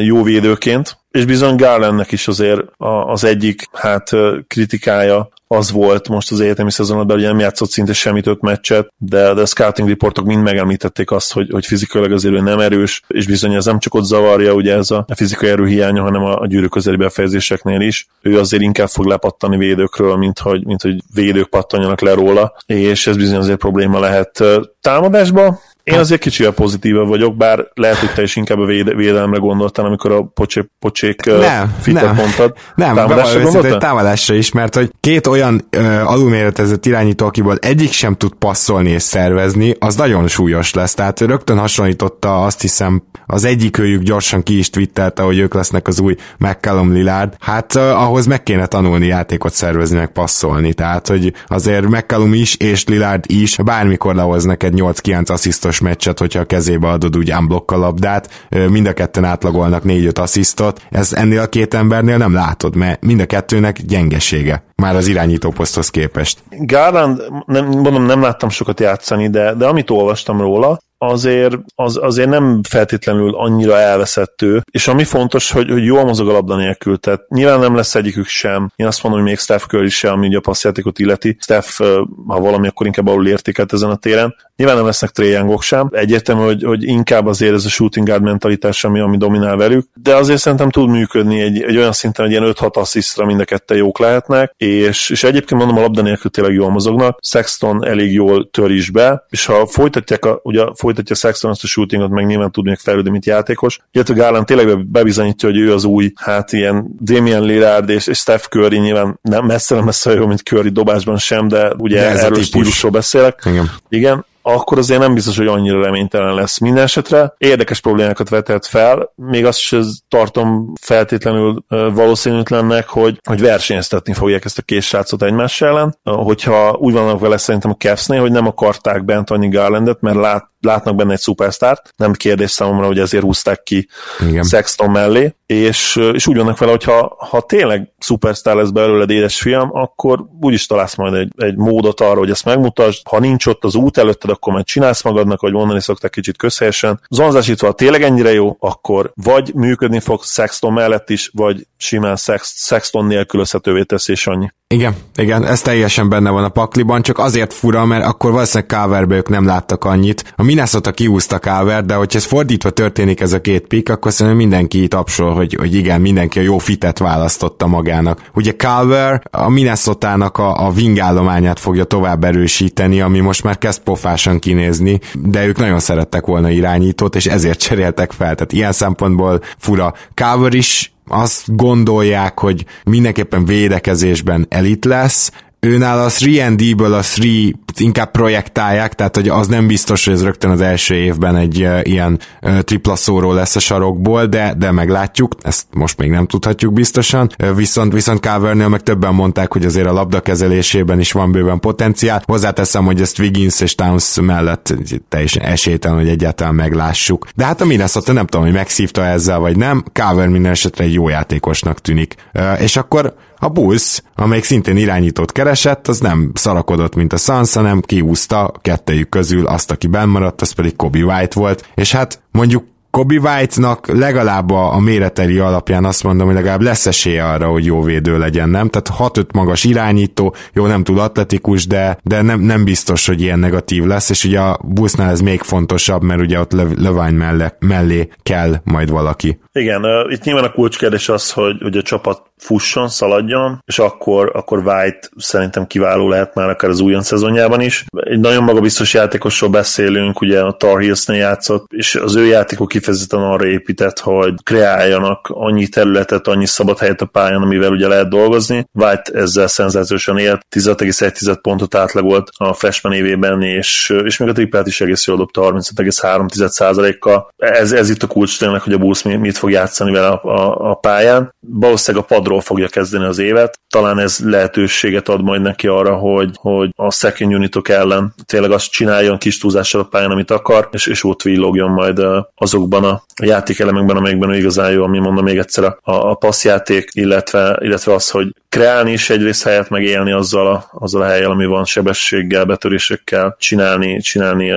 [0.00, 2.60] jó védőként, és bizony Garlandnek is azért
[3.06, 4.10] az egyik hát
[4.46, 9.34] kritikája az volt most az egyetemi szezonban, hogy nem játszott szinte semmit öt meccset, de,
[9.34, 13.26] de a scouting reportok mind megemlítették azt, hogy, hogy fizikailag azért ő nem erős, és
[13.26, 16.46] bizony ez nem csak ott zavarja ugye ez a fizikai erő hiánya, hanem a, a
[16.46, 18.08] gyűrű közeli befejezéseknél is.
[18.22, 23.06] Ő azért inkább fog lepattani védőkről, mint hogy, mint hogy védők pattanjanak le róla, és
[23.06, 24.44] ez bizony azért probléma lehet
[24.80, 29.38] támadásba én azért kicsivel pozitívabb vagyok, bár lehet, hogy te is inkább a véde, védelemre
[29.38, 32.52] gondoltál, amikor a pocsé, pocsék nem, fitet nem, mondtad.
[32.74, 33.78] Nem, támadásra gondoltál?
[33.78, 39.02] támadásra is, mert hogy két olyan uh, alulméretezett irányító, akiből egyik sem tud passzolni és
[39.02, 40.94] szervezni, az nagyon súlyos lesz.
[40.94, 45.88] Tehát rögtön hasonlította azt hiszem az egyik őjük gyorsan ki is twittelte, hogy ők lesznek
[45.88, 47.34] az új McCallum Lillard.
[47.40, 50.72] Hát uh, ahhoz meg kéne tanulni játékot szervezni, meg passzolni.
[50.72, 56.18] Tehát, hogy azért McCallum is és Lillard is bármikor lehoz neked 8-9 asszisztos fontos meccset,
[56.18, 61.12] hogyha a kezébe adod úgy unblock a labdát, mind a ketten átlagolnak 4-5 asszisztot, ez
[61.12, 65.90] ennél a két embernél nem látod, mert mind a kettőnek gyengesége már az irányító poszthoz
[65.90, 66.42] képest.
[66.50, 72.28] Garland, nem, mondom, nem láttam sokat játszani, de, de amit olvastam róla, azért, az, azért
[72.28, 77.28] nem feltétlenül annyira elveszettő, és ami fontos, hogy, hogy jól mozog a labda nélkül, tehát
[77.28, 78.70] nyilván nem lesz egyikük sem.
[78.76, 81.36] Én azt mondom, hogy még Steph Curry sem, ami ugye a passzjátékot illeti.
[81.40, 81.78] Steph,
[82.26, 84.34] ha valami, akkor inkább alul értékelt ezen a téren.
[84.56, 85.88] Nyilván nem lesznek Trae sem.
[85.92, 90.14] Egyértelmű, hogy, hogy inkább azért ez a shooting guard mentalitás, ami, ami dominál velük, de
[90.14, 93.76] azért szerintem tud működni egy, egy olyan szinten, hogy ilyen 5-6 asszisztra mind a ketten
[93.76, 97.18] jók lehetnek, és, és egyébként mondom, a labda nélkül tényleg jól mozognak.
[97.22, 101.66] Sexton elég jól tör is be, és ha folytatják a, ugye folytatja Sexton azt a
[101.66, 103.78] shootingot, meg nyilván tudni fejlődni, mint játékos.
[103.92, 108.44] Illetve Garland tényleg bebizonyítja, hogy ő az új, hát ilyen Damian Lillard és, és Steph
[108.44, 112.42] Curry nyilván nem messze nem messze jó, mint Curry dobásban sem, de ugye de erről
[112.42, 113.42] stílusról beszélek.
[113.44, 113.70] Igen.
[113.88, 117.34] Igen akkor azért nem biztos, hogy annyira reménytelen lesz minden esetre.
[117.38, 119.74] Érdekes problémákat vetett fel, még azt is
[120.08, 125.98] tartom feltétlenül valószínűtlennek, hogy, hogy versenyeztetni fogják ezt a két srácot egymás ellen.
[126.02, 130.48] Hogyha úgy vannak vele szerintem a Cavs-nél, hogy nem akarták bent annyi Garlandet, mert lát,
[130.60, 133.88] látnak benne egy szupersztárt, nem kérdés számomra, hogy ezért húzták ki
[134.28, 134.42] Igen.
[134.42, 139.40] Sexton mellé, és, és úgy vannak vele, hogy ha, ha tényleg szupersztár lesz belőled édes
[139.40, 143.08] fiam, akkor úgyis találsz majd egy, egy módot arra, hogy ezt megmutasd.
[143.08, 147.00] Ha nincs ott az út előtted, akkor majd csinálsz magadnak, vagy mondani szokták kicsit közhelyesen.
[147.08, 153.06] Zonzásítva, tényleg ennyire jó, akkor vagy működni fog Sexton mellett is, vagy simán Sex, Sexton
[153.06, 154.48] nélkülözhetővé teszi, és annyi.
[154.74, 159.16] Igen, igen, ez teljesen benne van a pakliban, csak azért fura, mert akkor valószínűleg Káverbe
[159.16, 160.32] ők nem láttak annyit.
[160.36, 164.40] A Minnesota kiúzta Káver, de hogyha ez fordítva történik ez a két pik, akkor szerintem
[164.40, 168.22] mindenki tapsol, hogy, hogy igen, mindenki a jó fitet választotta magának.
[168.34, 174.38] Ugye Káver a Minnesota-nak a, a vingállományát fogja tovább erősíteni, ami most már kezd pofásan
[174.38, 178.34] kinézni, de ők nagyon szerettek volna irányítót, és ezért cseréltek fel.
[178.34, 179.94] Tehát ilyen szempontból fura.
[180.14, 188.10] Káver is azt gondolják, hogy mindenképpen védekezésben elit lesz, őnál a 3D-ből a 3 inkább
[188.10, 192.18] projektálják, tehát hogy az nem biztos, hogy ez rögtön az első évben egy ilyen
[192.60, 197.92] tripla szóró lesz a sarokból, de, de meglátjuk, ezt most még nem tudhatjuk biztosan, viszont,
[197.92, 202.22] viszont Calvernél meg többen mondták, hogy azért a labda kezelésében is van bőven potenciál.
[202.26, 204.74] Hozzáteszem, hogy ezt Wiggins és Towns mellett
[205.08, 207.28] teljesen esélytelen, hogy egyáltalán meglássuk.
[207.34, 210.92] De hát a Minnesota nem tudom, hogy megszívta ezzel vagy nem, Calvert minden esetre egy
[210.92, 212.14] jó játékosnak tűnik.
[212.58, 217.80] És akkor a Bulls, amelyik szintén irányítót keresett, az nem szarakodott, mint a Suns, hanem
[217.80, 222.64] kiúzta kettejük közül azt, aki benn maradt, az pedig Kobe White volt, és hát mondjuk
[222.94, 227.64] Kobe White-nak legalább a, a méreteri alapján azt mondom, hogy legalább lesz esélye arra, hogy
[227.64, 228.68] jó védő legyen, nem?
[228.68, 233.38] Tehát 6-5 magas irányító, jó, nem túl atletikus, de, de nem, nem biztos, hogy ilyen
[233.38, 238.08] negatív lesz, és ugye a busznál ez még fontosabb, mert ugye ott Levány mellé, mellé
[238.22, 239.38] kell majd valaki.
[239.52, 244.30] Igen, uh, itt nyilván a kulcskérdés az, hogy, hogy a csapat fusson, szaladjon, és akkor,
[244.34, 247.84] akkor White szerintem kiváló lehet már akár az újon szezonjában is.
[247.96, 253.20] Egy nagyon magabiztos játékosról beszélünk, ugye a Tar Heels-nél játszott, és az ő játékok kifejezetten
[253.20, 258.68] arra épített, hogy kreáljanak annyi területet, annyi szabad helyet a pályán, amivel ugye lehet dolgozni.
[258.72, 264.66] White ezzel szenzációsan élt, 10,1 pontot átlagolt a freshman évében, és, és még a triplát
[264.66, 267.32] is egész jól dobta 35,3%-kal.
[267.36, 270.70] Ez, ez itt a kulcs tényleg, hogy a Bulls mit fog játszani vele a, a,
[270.70, 271.34] a pályán.
[271.40, 273.60] Valószínűleg a padról fogja kezdeni az évet.
[273.68, 278.70] Talán ez lehetőséget ad majd neki arra, hogy, hogy a second unitok ellen tényleg azt
[278.70, 282.00] csináljon kis túlzással a pályán, amit akar, és, és ott villogjon majd
[282.34, 287.58] azokban a játékelemekben, amelyekben ő igazán jó, ami mondom még egyszer a, a passzjáték, illetve,
[287.60, 291.46] illetve az, hogy kreálni is egyrészt helyet, meg élni azzal a, azzal a helyen, ami
[291.46, 294.50] van sebességgel, betörésekkel, csinálni, csinálni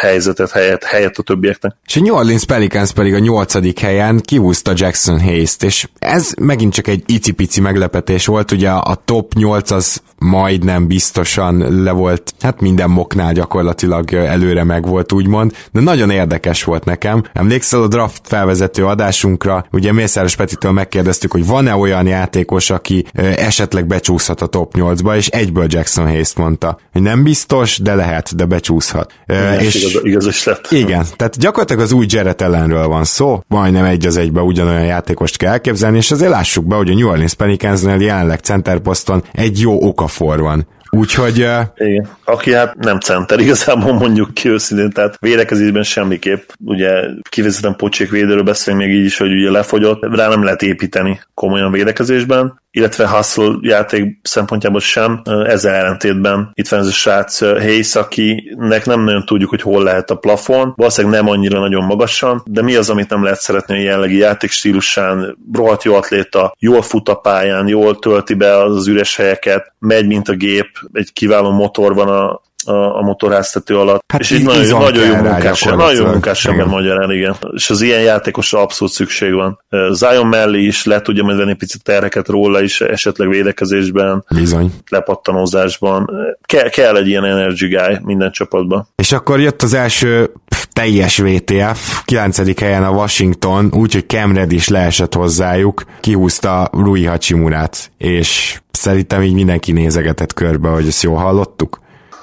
[0.00, 1.76] helyzetet, helyet, helyet a többieknek.
[1.86, 6.72] És a New Orleans Pelicans pedig a nyolcadik helyen kihúzta Jackson Hayes-t, és ez megint
[6.72, 12.60] csak egy icipici meglepetés volt, ugye a top 8 az majdnem biztosan le volt, hát
[12.60, 17.24] minden moknál gyakorlatilag előre meg volt úgymond, de nagyon érdekes volt nekem.
[17.32, 23.06] Emlékszel a draft felvezető adásunkra, ugye Mészáros Petitől megkérdeztük, hogy van-e olyan játékos, aki
[23.38, 28.36] esetleg becsúszhat a top 8-ba, és egyből Jackson Hayes mondta, hogy nem biztos, de lehet,
[28.36, 29.12] de becsúszhat.
[29.26, 30.66] Igen, és igaz, igaz is lett.
[30.70, 35.36] Igen, tehát gyakorlatilag az új Jarrett ellenről van szó, majdnem egy az egybe ugyanolyan játékost
[35.36, 39.86] kell elképzelni, és azért lássuk be, hogy a New Orleans Pelicansnél jelenleg centerposzton egy jó
[39.86, 40.66] okafor van.
[40.90, 41.42] Úgyhogy...
[41.42, 41.60] Uh...
[41.76, 42.08] Igen.
[42.24, 46.50] Aki hát nem center, igazából mondjuk ki őszintén, tehát védekezésben semmiképp.
[46.64, 46.90] Ugye
[47.28, 51.72] kivezetem pocsék védőről beszélünk még így is, hogy ugye lefogyott, rá nem lehet építeni komolyan
[51.72, 55.22] védekezésben illetve hustle játék szempontjából sem.
[55.24, 60.10] Ezzel ellentétben itt van ez a srác Hayes, akinek nem nagyon tudjuk, hogy hol lehet
[60.10, 63.82] a plafon, valószínűleg nem annyira nagyon magasan, de mi az, amit nem lehet szeretni a
[63.82, 69.72] jelenlegi játékstílusán, rohadt jó atléta, jól fut a pályán, jól tölti be az üres helyeket,
[69.78, 74.04] megy, mint a gép, egy kiváló motor van a, a, a motorháztető alatt.
[74.12, 77.36] Hát és így nagyon, nagyon jó munkás, nagyon munkás ember magyarán, igen.
[77.54, 79.60] És az ilyen játékosra abszolút szükség van.
[79.90, 84.72] Zion mellé is le tudja majd venni picit terheket róla is, esetleg védekezésben, Bizony.
[84.88, 86.10] lepattanózásban.
[86.42, 88.88] Ke- kell egy ilyen energy guy minden csapatban.
[88.96, 90.30] És akkor jött az első
[90.78, 92.60] teljes VTF, 9.
[92.60, 99.72] helyen a Washington, úgyhogy Cam is leesett hozzájuk, kihúzta Rui Hachimurát, és szerintem így mindenki
[99.72, 101.80] nézegetett körbe, hogy ezt jól hallottuk.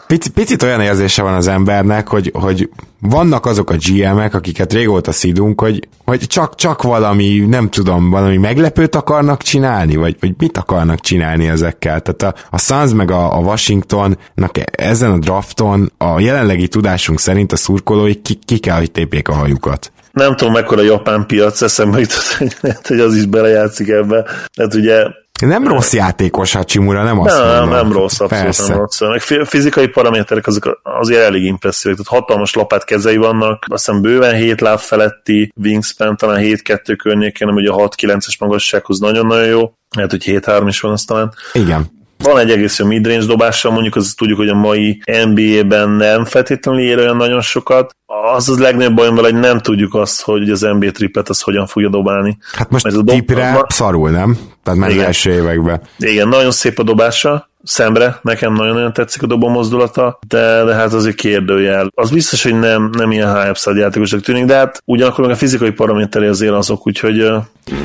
[0.08, 5.12] Picit, picit olyan érzése van az embernek, hogy, hogy vannak azok a GM-ek, akiket régóta
[5.12, 10.58] szidunk, hogy, hogy csak, csak valami, nem tudom, valami meglepőt akarnak csinálni, vagy, vagy mit
[10.58, 12.02] akarnak csinálni ezekkel.
[12.02, 17.52] Tehát a, a Suns meg a, a Washingtonnak ezen a drafton a jelenlegi tudásunk szerint
[17.52, 22.00] a szurkolói ki, ki kell, hogy tépjék a hajukat nem tudom, mekkora japán piac, eszembe
[22.00, 24.26] jutott, hogy az is belejátszik ebbe.
[24.54, 25.06] Tehát ugye
[25.42, 27.70] nem rossz játékos Hachimura, nem azt nem, mondom.
[27.70, 28.68] Nem rossz, abszolút Persze.
[28.68, 29.00] nem rossz.
[29.00, 31.98] Meg fizikai paraméterek azok azért elég impresszívek.
[31.98, 37.48] Tehát hatalmas lapát kezei vannak, azt hiszem bőven 7 láb feletti wingspan, talán 7-2 környékén,
[37.48, 39.74] ami ugye a 6-9-es magassághoz nagyon-nagyon jó.
[39.96, 41.34] Lehet, hogy 7-3 is van aztán.
[41.54, 41.94] Igen.
[42.18, 46.82] Van egy egész jó midrange dobással, mondjuk az tudjuk, hogy a mai NBA-ben nem feltétlenül
[46.82, 47.96] ér olyan nagyon sokat.
[48.36, 51.68] Az az legnagyobb bajom vele, hogy nem tudjuk azt, hogy az NBA triplet az hogyan
[51.68, 52.38] fogja dobálni.
[52.54, 53.72] Hát most a tipre dob...
[53.72, 54.38] szarul, nem?
[54.64, 55.82] Tehát már első években.
[55.98, 60.94] Igen, nagyon szép a dobása, szemre, nekem nagyon-nagyon tetszik a dobó mozdulata, de, de hát
[60.94, 61.92] azért kérdőjel.
[61.96, 65.72] Az biztos, hogy nem, nem ilyen upside játékosnak tűnik, de hát ugyanakkor meg a fizikai
[65.72, 67.32] paraméteri azért azok, úgyhogy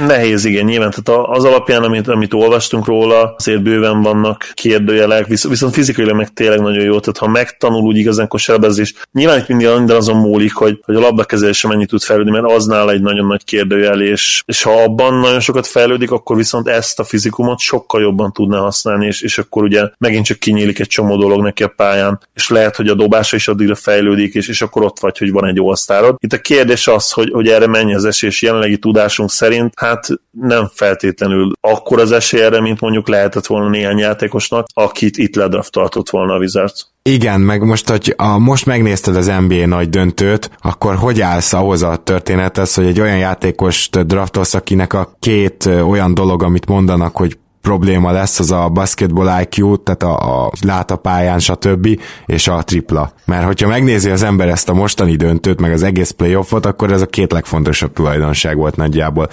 [0.07, 0.91] nehéz, igen, nyilván.
[0.91, 6.33] Tehát az alapján, amit, amit olvastunk róla, azért bőven vannak kérdőjelek, visz, viszont fizikailag meg
[6.33, 7.01] tényleg nagyon jó.
[7.01, 11.01] Tehát ha megtanul úgy igazán kosárlabdázni, nyilván itt mindig minden azon múlik, hogy, hogy a
[11.01, 15.41] labdakezelése mennyit tud fejlődni, mert aznál egy nagyon nagy kérdőjel, és, és ha abban nagyon
[15.41, 19.89] sokat fejlődik, akkor viszont ezt a fizikumot sokkal jobban tudná használni, és, és akkor ugye
[19.99, 23.49] megint csak kinyílik egy csomó dolog neki a pályán, és lehet, hogy a dobása is
[23.49, 26.17] addigra fejlődik, és, és akkor ott vagy, hogy van egy osztárod.
[26.19, 30.07] Itt a kérdés az, hogy, hogy erre mennyi az esély, és jelenlegi tudásunk szerint, hát
[30.31, 36.11] nem feltétlenül akkor az esély erre, mint mondjuk lehetett volna néhány játékosnak, akit itt ledraftaltott
[36.11, 36.87] volna a Wizards.
[37.03, 41.83] Igen, meg most, hogy a, most megnézted az NBA nagy döntőt, akkor hogy állsz ahhoz
[41.83, 47.39] a történethez, hogy egy olyan játékost draftolsz, akinek a két olyan dolog, amit mondanak, hogy
[47.63, 50.93] probléma lesz, az a basketball IQ, tehát a, a lát
[51.39, 52.01] stb.
[52.27, 53.13] és a tripla.
[53.25, 57.01] Mert hogyha megnézi az ember ezt a mostani döntőt, meg az egész playoffot, akkor ez
[57.01, 59.29] a két legfontosabb tulajdonság volt nagyjából.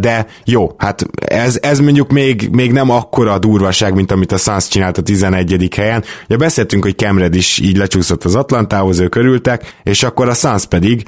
[0.00, 4.36] De jó, hát ez, ez mondjuk még, még nem akkora a durvaság, mint amit a
[4.36, 5.68] Suns csinált a 11.
[5.76, 6.04] helyen.
[6.24, 10.66] Ugye beszéltünk, hogy Kemred is így lecsúszott az Atlantához, ők örültek, és akkor a Suns
[10.66, 11.02] pedig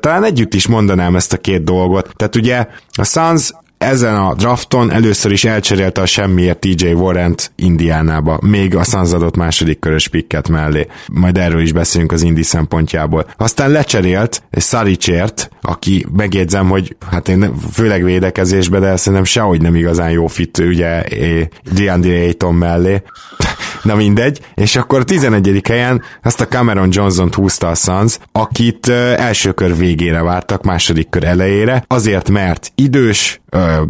[0.00, 2.12] talán együtt is mondanám ezt a két dolgot.
[2.16, 8.38] Tehát ugye a Suns ezen a drafton először is elcserélte a semmiért TJ Warrent Indiánába,
[8.42, 10.86] még a Suns adott második körös pikket mellé.
[11.12, 13.26] Majd erről is beszélünk az Indi szempontjából.
[13.36, 19.74] Aztán lecserélt egy Saricsért, aki megjegyzem, hogy hát én főleg védekezésbe, de szerintem sehogy nem
[19.74, 21.04] igazán jó fit ugye
[21.72, 23.02] DeAndre Ayton mellé.
[23.82, 25.60] Na mindegy, és akkor a 11.
[25.68, 31.24] helyen ezt a Cameron Johnson-t húzta a Suns, akit első kör végére vártak, második kör
[31.24, 33.40] elejére, azért mert idős,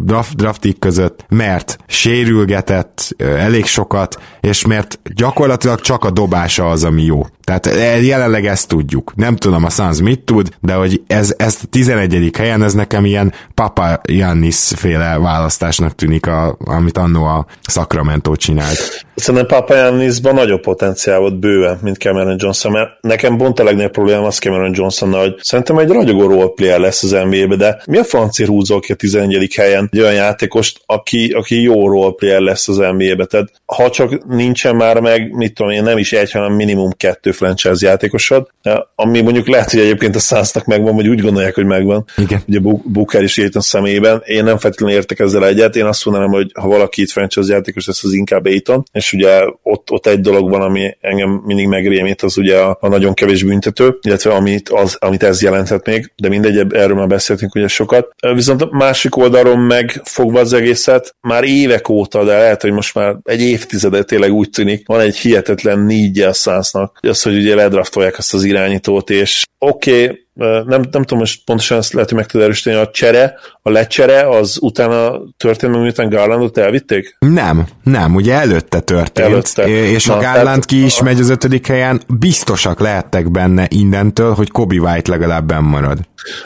[0.03, 7.03] draft, draftik között, mert sérülgetett elég sokat, és mert gyakorlatilag csak a dobása az, ami
[7.03, 7.25] jó.
[7.45, 7.69] Tehát
[8.01, 9.15] jelenleg ezt tudjuk.
[9.15, 12.29] Nem tudom a Suns mit tud, de hogy ez, ezt a 11.
[12.37, 19.05] helyen, ez nekem ilyen Papa Jannis féle választásnak tűnik, a, amit annó a Sacramento csinált.
[19.15, 23.91] Szerintem Papa Jannisban nagyobb potenciál volt bőven, mint Cameron Johnson, mert nekem pont a legnagyobb
[23.91, 28.03] probléma az Cameron Johnson, hogy szerintem egy ragyogó roleplayer lesz az NBA-be, de mi a
[28.03, 29.54] francia húzol ki a 11.
[29.55, 34.75] helyen egy olyan játékost, aki, aki jó roleplayer lesz az NBA-be, tehát ha csak nincsen
[34.75, 38.47] már meg, mit tudom én, nem is egy, hanem minimum kettő franchise játékosod,
[38.95, 42.05] ami mondjuk lehet, hogy egyébként a Sunsnak megvan, vagy úgy gondolják, hogy megvan.
[42.17, 42.43] Igen.
[42.47, 44.21] Ugye Booker is a személyében.
[44.25, 47.87] Én nem feltétlenül értek ezzel egyet, én azt mondanám, hogy ha valaki itt franchise játékos
[47.87, 52.21] lesz, az inkább Aiton, és ugye ott, ott egy dolog van, ami engem mindig megrémít,
[52.21, 56.29] az ugye a, a nagyon kevés büntető, illetve amit, az, amit ez jelenthet még, de
[56.29, 58.15] mindegy, erről már beszéltünk ugye sokat.
[58.33, 62.95] Viszont a másik oldalon meg fogva az egészet, már évek óta, de lehet, hogy most
[62.95, 67.55] már egy évtizedet tényleg úgy tűnik, van egy hihetetlen nígye a Sunsnak, az, hogy ugye
[67.55, 72.17] ledraftolják azt az irányítót, és oké, okay, nem, nem tudom most pontosan ezt lehet, hogy
[72.17, 77.15] meg tud erősíteni, a csere, a lecsere, az utána történt, miután Garlandot elvitték?
[77.19, 79.67] Nem, nem, ugye előtte történt, előtte.
[79.67, 84.33] és Na, a Garland tehát, ki is megy az ötödik helyen, biztosak lehettek benne innentől,
[84.33, 85.97] hogy Kobe White legalább benn marad.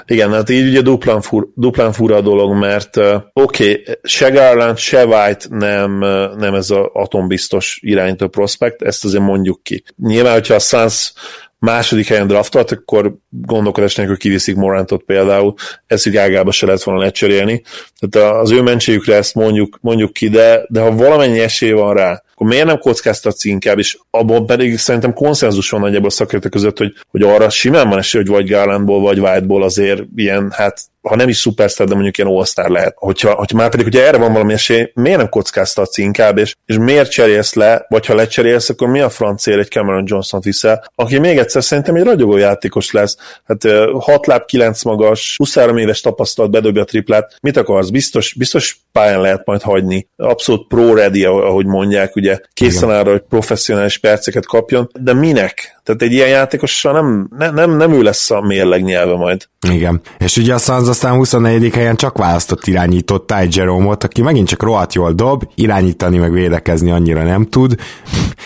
[0.06, 4.30] Igen, hát így ugye duplán, fur, duplán fura a dolog, mert uh, oké, okay, se
[4.30, 5.98] Garland, se White nem,
[6.38, 9.84] nem ez az atombiztos irányító prospekt, ezt azért mondjuk ki.
[9.98, 11.14] Nyilván, hogyha a Suns
[11.60, 15.54] második helyen draftolt, akkor gondolkodás nélkül kiviszik Morantot például,
[15.88, 17.62] ezt ágába se lehet volna lecserélni.
[18.00, 22.24] Tehát az ő mentségükre ezt mondjuk, mondjuk ki, de, de ha valamennyi esély van rá,
[22.34, 26.78] akkor miért nem kockáztatsz inkább, és abban pedig szerintem konszenzus van nagyjából a szakértők között,
[26.78, 31.16] hogy, hogy arra simán van esély, hogy vagy Garlandból, vagy Whiteból azért ilyen, hát ha
[31.16, 32.94] nem is szupersztár, de mondjuk ilyen all lehet.
[32.98, 36.78] Hogyha, hogyha már pedig, hogyha erre van valami esély, miért nem kockáztatsz inkább, és, és
[36.78, 41.18] miért cserélsz le, vagy ha lecserélsz, akkor mi a francér egy Cameron Johnson viszel, aki
[41.18, 43.18] még egyszer szerintem egy ragyogó játékos lesz.
[43.44, 43.68] Hát
[44.00, 47.36] 6 láb 9 magas, 23 éves tapasztalat bedobja a triplát.
[47.42, 47.90] Mit akarsz?
[47.90, 50.08] Biztos, biztos pályán lehet majd hagyni.
[50.16, 55.80] Abszolút pro-ready, ahogy mondják, ugye készen arra, hogy professzionális perceket kapjon, de minek?
[55.84, 59.48] Tehát egy ilyen játékossal nem, nem, nem, nem ő lesz a mérleg nyelve majd.
[59.68, 60.02] Igen.
[60.18, 61.74] És ugye a Suns aztán 24.
[61.74, 66.92] helyen csak választott irányított Ty Jerome-ot, aki megint csak rohadt jól dob, irányítani meg védekezni
[66.92, 67.76] annyira nem tud.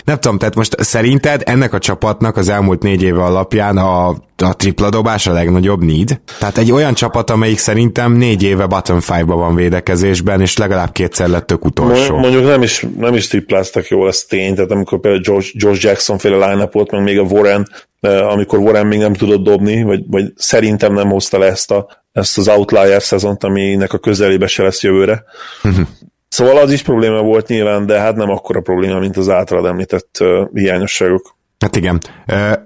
[0.04, 4.56] Nem tudom, tehát most szerinted ennek a csapatnak az elmúlt négy éve alapján a, a
[4.56, 6.20] tripla dobás a legnagyobb need?
[6.38, 11.28] Tehát egy olyan csapat, amelyik szerintem négy éve bottom five-ba van védekezésben, és legalább kétszer
[11.28, 12.16] lett tök utolsó.
[12.16, 16.18] Mondjuk nem is, nem is tripláztak jól, ez tény, tehát amikor például George, George Jackson
[16.18, 17.68] féle line volt, meg még a Warren,
[18.00, 22.38] amikor Warren még nem tudott dobni, vagy, vagy szerintem nem hozta le ezt, a, ezt
[22.38, 25.24] az outlier szezont, aminek a közelébe se lesz jövőre.
[25.62, 25.86] Uh-huh.
[26.28, 30.16] Szóval az is probléma volt nyilván, de hát nem akkora probléma, mint az általad említett
[30.20, 31.36] uh, hiányosságok.
[31.64, 32.00] Hát igen.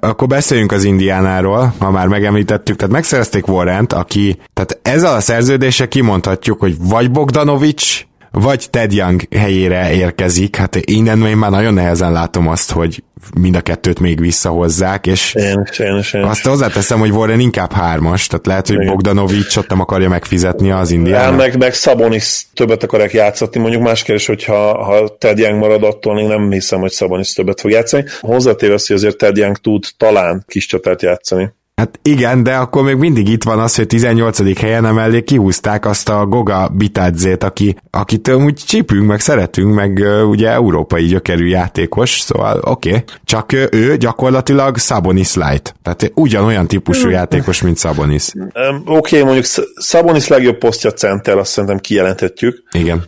[0.01, 2.77] Akkor beszéljünk az Indiánáról, ha már megemlítettük.
[2.77, 9.23] Tehát megszerezték Warrent, aki, tehát ezzel a szerződéssel kimondhatjuk, hogy vagy Bogdanovics, vagy Ted Young
[9.37, 13.03] helyére érkezik, hát innen én már nagyon nehezen látom azt, hogy
[13.41, 18.27] mind a kettőt még visszahozzák, és én is, én azt hozzáteszem, hogy Warren inkább hármas,
[18.27, 21.37] tehát lehet, hogy Bogdanovics ott nem akarja megfizetni az indiának.
[21.37, 26.19] Meg, meg Szabonis többet akarják játszatni, mondjuk más kérdés, hogyha ha Ted Young marad, attól
[26.19, 28.05] én nem hiszem, hogy Szabonis többet fog játszani.
[28.21, 31.57] Hozzátéve hogy azért Ted Young tud talán kis csatát játszani.
[31.79, 34.59] Hát igen, de akkor még mindig itt van az, hogy 18.
[34.61, 40.49] helyen emellé kihúzták azt a Goga Bitadzét, aki, akit úgy csípünk, meg szeretünk, meg ugye
[40.49, 42.89] európai gyökerű játékos, szóval oké.
[42.89, 43.03] Okay.
[43.25, 45.75] Csak ő gyakorlatilag Sabonis light.
[45.83, 47.11] Tehát ugyanolyan típusú hmm.
[47.11, 48.33] játékos, mint Sabonis.
[48.35, 52.63] Um, oké, okay, mondjuk Sabonis legjobb posztja center, azt szerintem kijelenthetjük.
[52.73, 53.05] Igen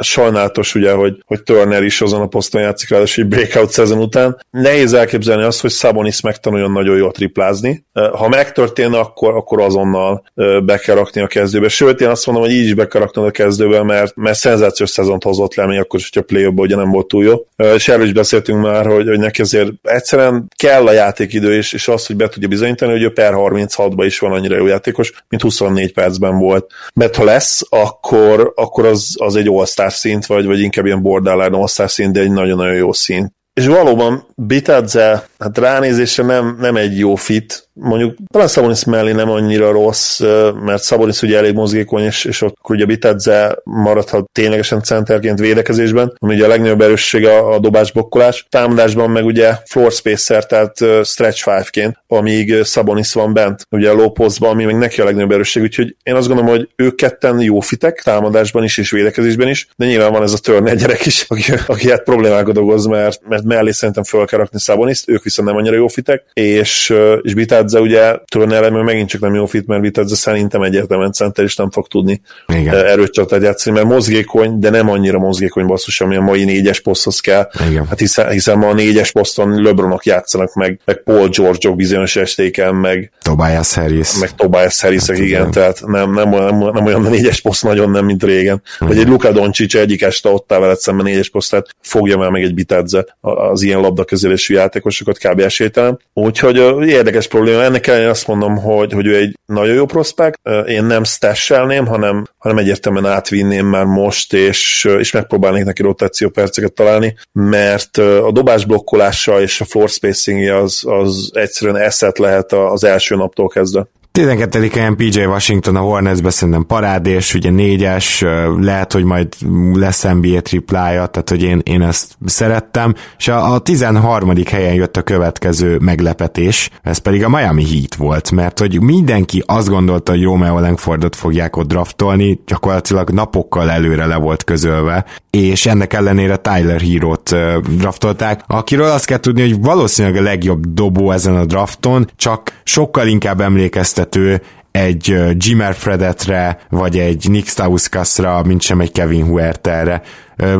[0.00, 4.42] sajnálatos ugye, hogy, hogy Turner is azon a poszton játszik, ráadásul egy breakout szezon után.
[4.50, 7.84] Nehéz elképzelni azt, hogy Sabonis megtanuljon nagyon jól triplázni.
[7.92, 10.24] Ha megtörténne, akkor, akkor azonnal
[10.64, 11.68] be kell rakni a kezdőbe.
[11.68, 14.90] Sőt, én azt mondom, hogy így is be kell rakni a kezdőbe, mert, mert szenzációs
[14.90, 17.46] szezont hozott le, még akkor is, hogyha play ugye nem volt túl jó.
[17.74, 21.88] És erről is beszéltünk már, hogy, hogy neki azért egyszerűen kell a játékidő, és, és
[21.88, 25.42] az, hogy be tudja bizonyítani, hogy ő per 36-ban is van annyira jó játékos, mint
[25.42, 26.72] 24 percben volt.
[26.94, 31.56] Mert ha lesz, akkor, akkor az, az egy all szint, vagy, vagy inkább ilyen borderline
[31.56, 33.32] all szint, de egy nagyon-nagyon jó szint.
[33.52, 39.30] És valóban Bitadze, hát ránézésre nem, nem egy jó fit, mondjuk talán Szabonis mellé nem
[39.30, 40.20] annyira rossz,
[40.64, 46.34] mert Szabonis ugye elég mozgékony, és, és ott ugye Bitadze maradhat ténylegesen centerként védekezésben, ami
[46.34, 48.46] ugye a legnagyobb erőssége a, a dobásbokkolás.
[48.48, 54.10] Támadásban meg ugye floor spacer, tehát stretch five-ként, amíg Szabonis van bent, ugye a low
[54.10, 57.60] postban, ami meg neki a legnagyobb erősség, úgyhogy én azt gondolom, hogy ők ketten jó
[57.60, 61.52] fitek, támadásban is és védekezésben is, de nyilván van ez a Turner gyerek is, aki,
[61.66, 65.56] aki hát problémákat okoz, mert, mert mellé szerintem föl kell rakni Szaboniszt, ők viszont nem
[65.56, 69.66] annyira jó fitek, és, és Bitadze Vitadze ugye Turner mert megint csak nem jó fit,
[69.66, 72.74] mert Vitadze szerintem egyértelműen center is nem fog tudni Igen.
[72.74, 77.20] erőt csatát játszani, mert mozgékony, de nem annyira mozgékony basszus, ami a mai négyes poszthoz
[77.20, 77.48] kell.
[77.68, 77.86] Igen.
[77.86, 82.74] Hát hiszen, hiszen ma a négyes poszton LeBronok játszanak meg, meg Paul George-ok bizonyos estéken,
[82.74, 84.18] meg Tobias Harris.
[84.20, 87.62] Meg Tobias Harris, hát igen, igen, tehát nem, nem, nem, nem, olyan a négyes poszt
[87.62, 88.62] nagyon nem, mint régen.
[88.76, 88.88] Igen.
[88.88, 92.30] Vagy egy Luka Doncic egyik este ott áll veled szemben négyes poszt, tehát fogja már
[92.30, 95.40] meg egy Bitadze az ilyen labdakezelésű játékosokat kb.
[95.40, 96.00] esélytelen.
[96.12, 96.56] Úgyhogy
[96.88, 101.04] érdekes probléma ennek ellenére azt mondom, hogy, hogy ő egy nagyon jó prospekt, én nem
[101.04, 107.96] stashelném, hanem, hanem egyértelműen átvinném már most, és, és megpróbálnék neki rotáció perceket találni, mert
[107.96, 113.48] a dobás blokkolása és a floor spacing az, az egyszerűen eszet lehet az első naptól
[113.48, 113.86] kezdve.
[114.18, 118.24] 12 helyen PJ Washington a Hornetsbe szerintem parádés, ugye négyes,
[118.60, 119.28] lehet, hogy majd
[119.74, 124.32] lesz NBA triplája, tehát hogy én, én ezt szerettem, és a, a 13.
[124.50, 129.68] helyen jött a következő meglepetés, ez pedig a Miami Heat volt, mert hogy mindenki azt
[129.68, 135.92] gondolta, hogy Romeo Langfordot fogják ott draftolni, gyakorlatilag napokkal előre le volt közölve, és ennek
[135.92, 137.34] ellenére Tyler Hero-t
[137.76, 143.06] draftolták, akiről azt kell tudni, hogy valószínűleg a legjobb dobó ezen a drafton, csak sokkal
[143.06, 150.02] inkább emlékeztet vezető egy Jimmer Fredetre, vagy egy Nick Stauskasra, mint sem egy Kevin Huerterre.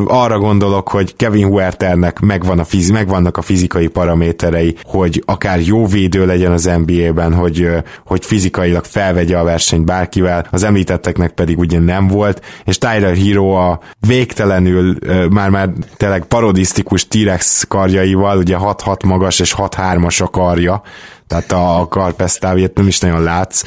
[0.05, 5.85] Arra gondolok, hogy Kevin Huerternek megvan a fizi- megvannak a fizikai paraméterei, hogy akár jó
[5.85, 7.69] védő legyen az NBA-ben, hogy,
[8.05, 13.49] hogy fizikailag felvegye a versenyt bárkivel, az említetteknek pedig ugye nem volt, és Tyler Hero
[13.49, 14.97] a végtelenül
[15.29, 20.81] már-már tényleg parodisztikus T-Rex karjaival, ugye 6-6 magas és 6-3-as a karja,
[21.29, 23.63] tehát a karpesztávét nem is nagyon látsz.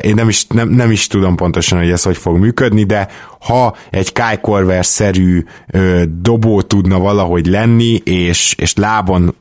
[0.00, 3.08] Én nem is, nem, nem is tudom pontosan, hogy ez hogy fog működni, de
[3.40, 5.44] ha egy Kai Korver-szerű
[6.08, 9.34] dobó tudna valahogy lenni, és, és lábon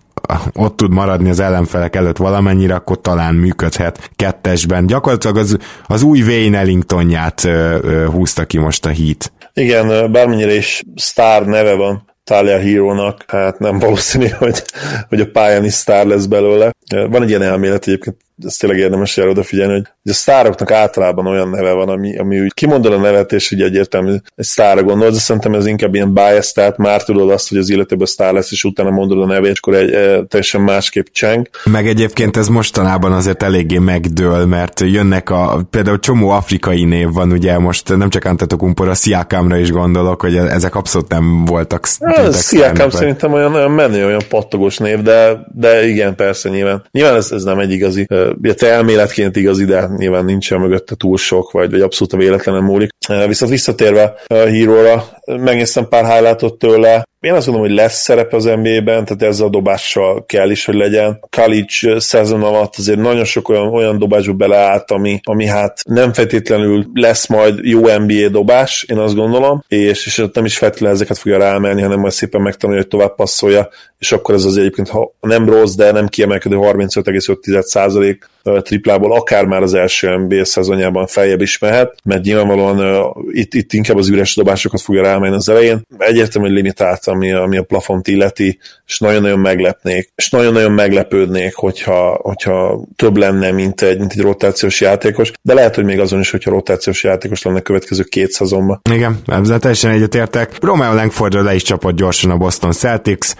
[0.53, 4.85] ott tud maradni az ellenfelek előtt valamennyire, akkor talán működhet kettesben.
[4.85, 9.31] Gyakorlatilag az, az új Wayne Ellingtonját ö, ö, húzta ki most a hit.
[9.53, 14.63] Igen, bármennyire is sztár neve van Talia Hero-nak, hát nem valószínű, hogy,
[15.09, 16.71] hogy a pályán is sztár lesz belőle.
[16.89, 21.27] Van egy ilyen elmélet egyébként, ez tényleg érdemes erre odafigyelni, hogy, hogy a sztároknak általában
[21.27, 25.13] olyan neve van, ami, ami úgy kimondod a nevet, és ugye egyértelmű egy sztárra gondolod,
[25.13, 28.51] de szerintem ez inkább ilyen bias, tehát már tudod azt, hogy az illetőből sztár lesz,
[28.51, 31.49] és utána mondod a nevét, és akkor egy, e, teljesen másképp cseng.
[31.65, 37.31] Meg egyébként ez mostanában azért eléggé megdől, mert jönnek a, például csomó afrikai név van,
[37.31, 41.85] ugye most nem csak Antetokumpor, a Sziakámra is gondolok, hogy ezek abszolút nem voltak.
[42.29, 46.83] Sziakám szerintem olyan, olyan menő, olyan pattogos név, de, de igen, persze nyilván.
[46.91, 48.07] Nyilván ez, ez nem egy igazi
[48.41, 52.89] illetve elméletként igaz ide, nyilván nincsen mögötte túl sok, vagy, vagy abszolút a véletlenen múlik.
[53.27, 58.43] Viszont visszatérve a híróra, megnéztem pár highlightot tőle, én azt gondolom, hogy lesz szerepe az
[58.43, 61.19] NBA-ben, tehát ezzel a dobással kell is, hogy legyen.
[61.29, 66.85] College szezon alatt azért nagyon sok olyan, olyan dobásba beleállt, ami, ami hát nem feltétlenül
[66.93, 71.37] lesz majd jó NBA dobás, én azt gondolom, és, és nem is feltétlenül ezeket fogja
[71.37, 75.49] rámenni, hanem majd szépen megtanulja, hogy tovább passzolja, és akkor ez az egyébként ha nem
[75.49, 78.17] rossz, de nem kiemelkedő 35,5%
[78.61, 83.97] triplából akár már az első NBA szezonjában feljebb is mehet, mert nyilvánvalóan itt, itt inkább
[83.97, 85.81] az üres dobásokat fogja rámenni az elején.
[85.97, 92.81] Egyértelműen limitált, ami, ami a plafont illeti, és nagyon-nagyon meglepnék, és nagyon-nagyon meglepődnék, hogyha, hogyha
[92.95, 96.51] több lenne, mint egy, mint egy rotációs játékos, de lehet, hogy még azon is, hogyha
[96.51, 98.81] rotációs játékos lenne a következő két szezonban.
[98.91, 100.57] Igen, ezzel teljesen egyetértek.
[100.61, 103.31] Romeo Langfordra le is csapott gyorsan a Boston Celtics.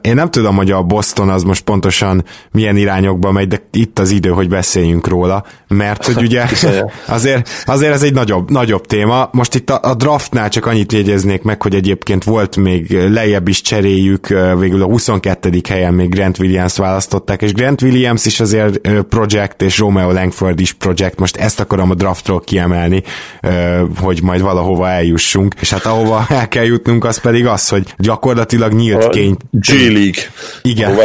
[0.00, 4.10] Én nem tudom, hogy a Boston az most pontosan milyen irányokba megy, de itt az
[4.10, 6.44] idő, hogy beszéljünk róla, mert hogy ugye
[7.16, 9.28] azért, azért ez egy nagyobb, nagyobb téma.
[9.32, 13.60] Most itt a, a draftnál csak annyit jegyeznék meg, hogy egyébként volt még lejjebb is
[13.60, 14.28] cseréjük,
[14.58, 15.60] végül a 22.
[15.68, 20.72] helyen még Grant Williams választották, és Grant Williams is azért project, és Romeo Langford is
[20.72, 23.02] project, most ezt akarom a draftról kiemelni,
[24.00, 28.72] hogy majd valahova eljussunk, és hát ahova el kell jutnunk, az pedig az, hogy gyakorlatilag
[28.72, 29.36] nyílt kény...
[29.50, 30.22] G-League.
[30.62, 30.98] Igen.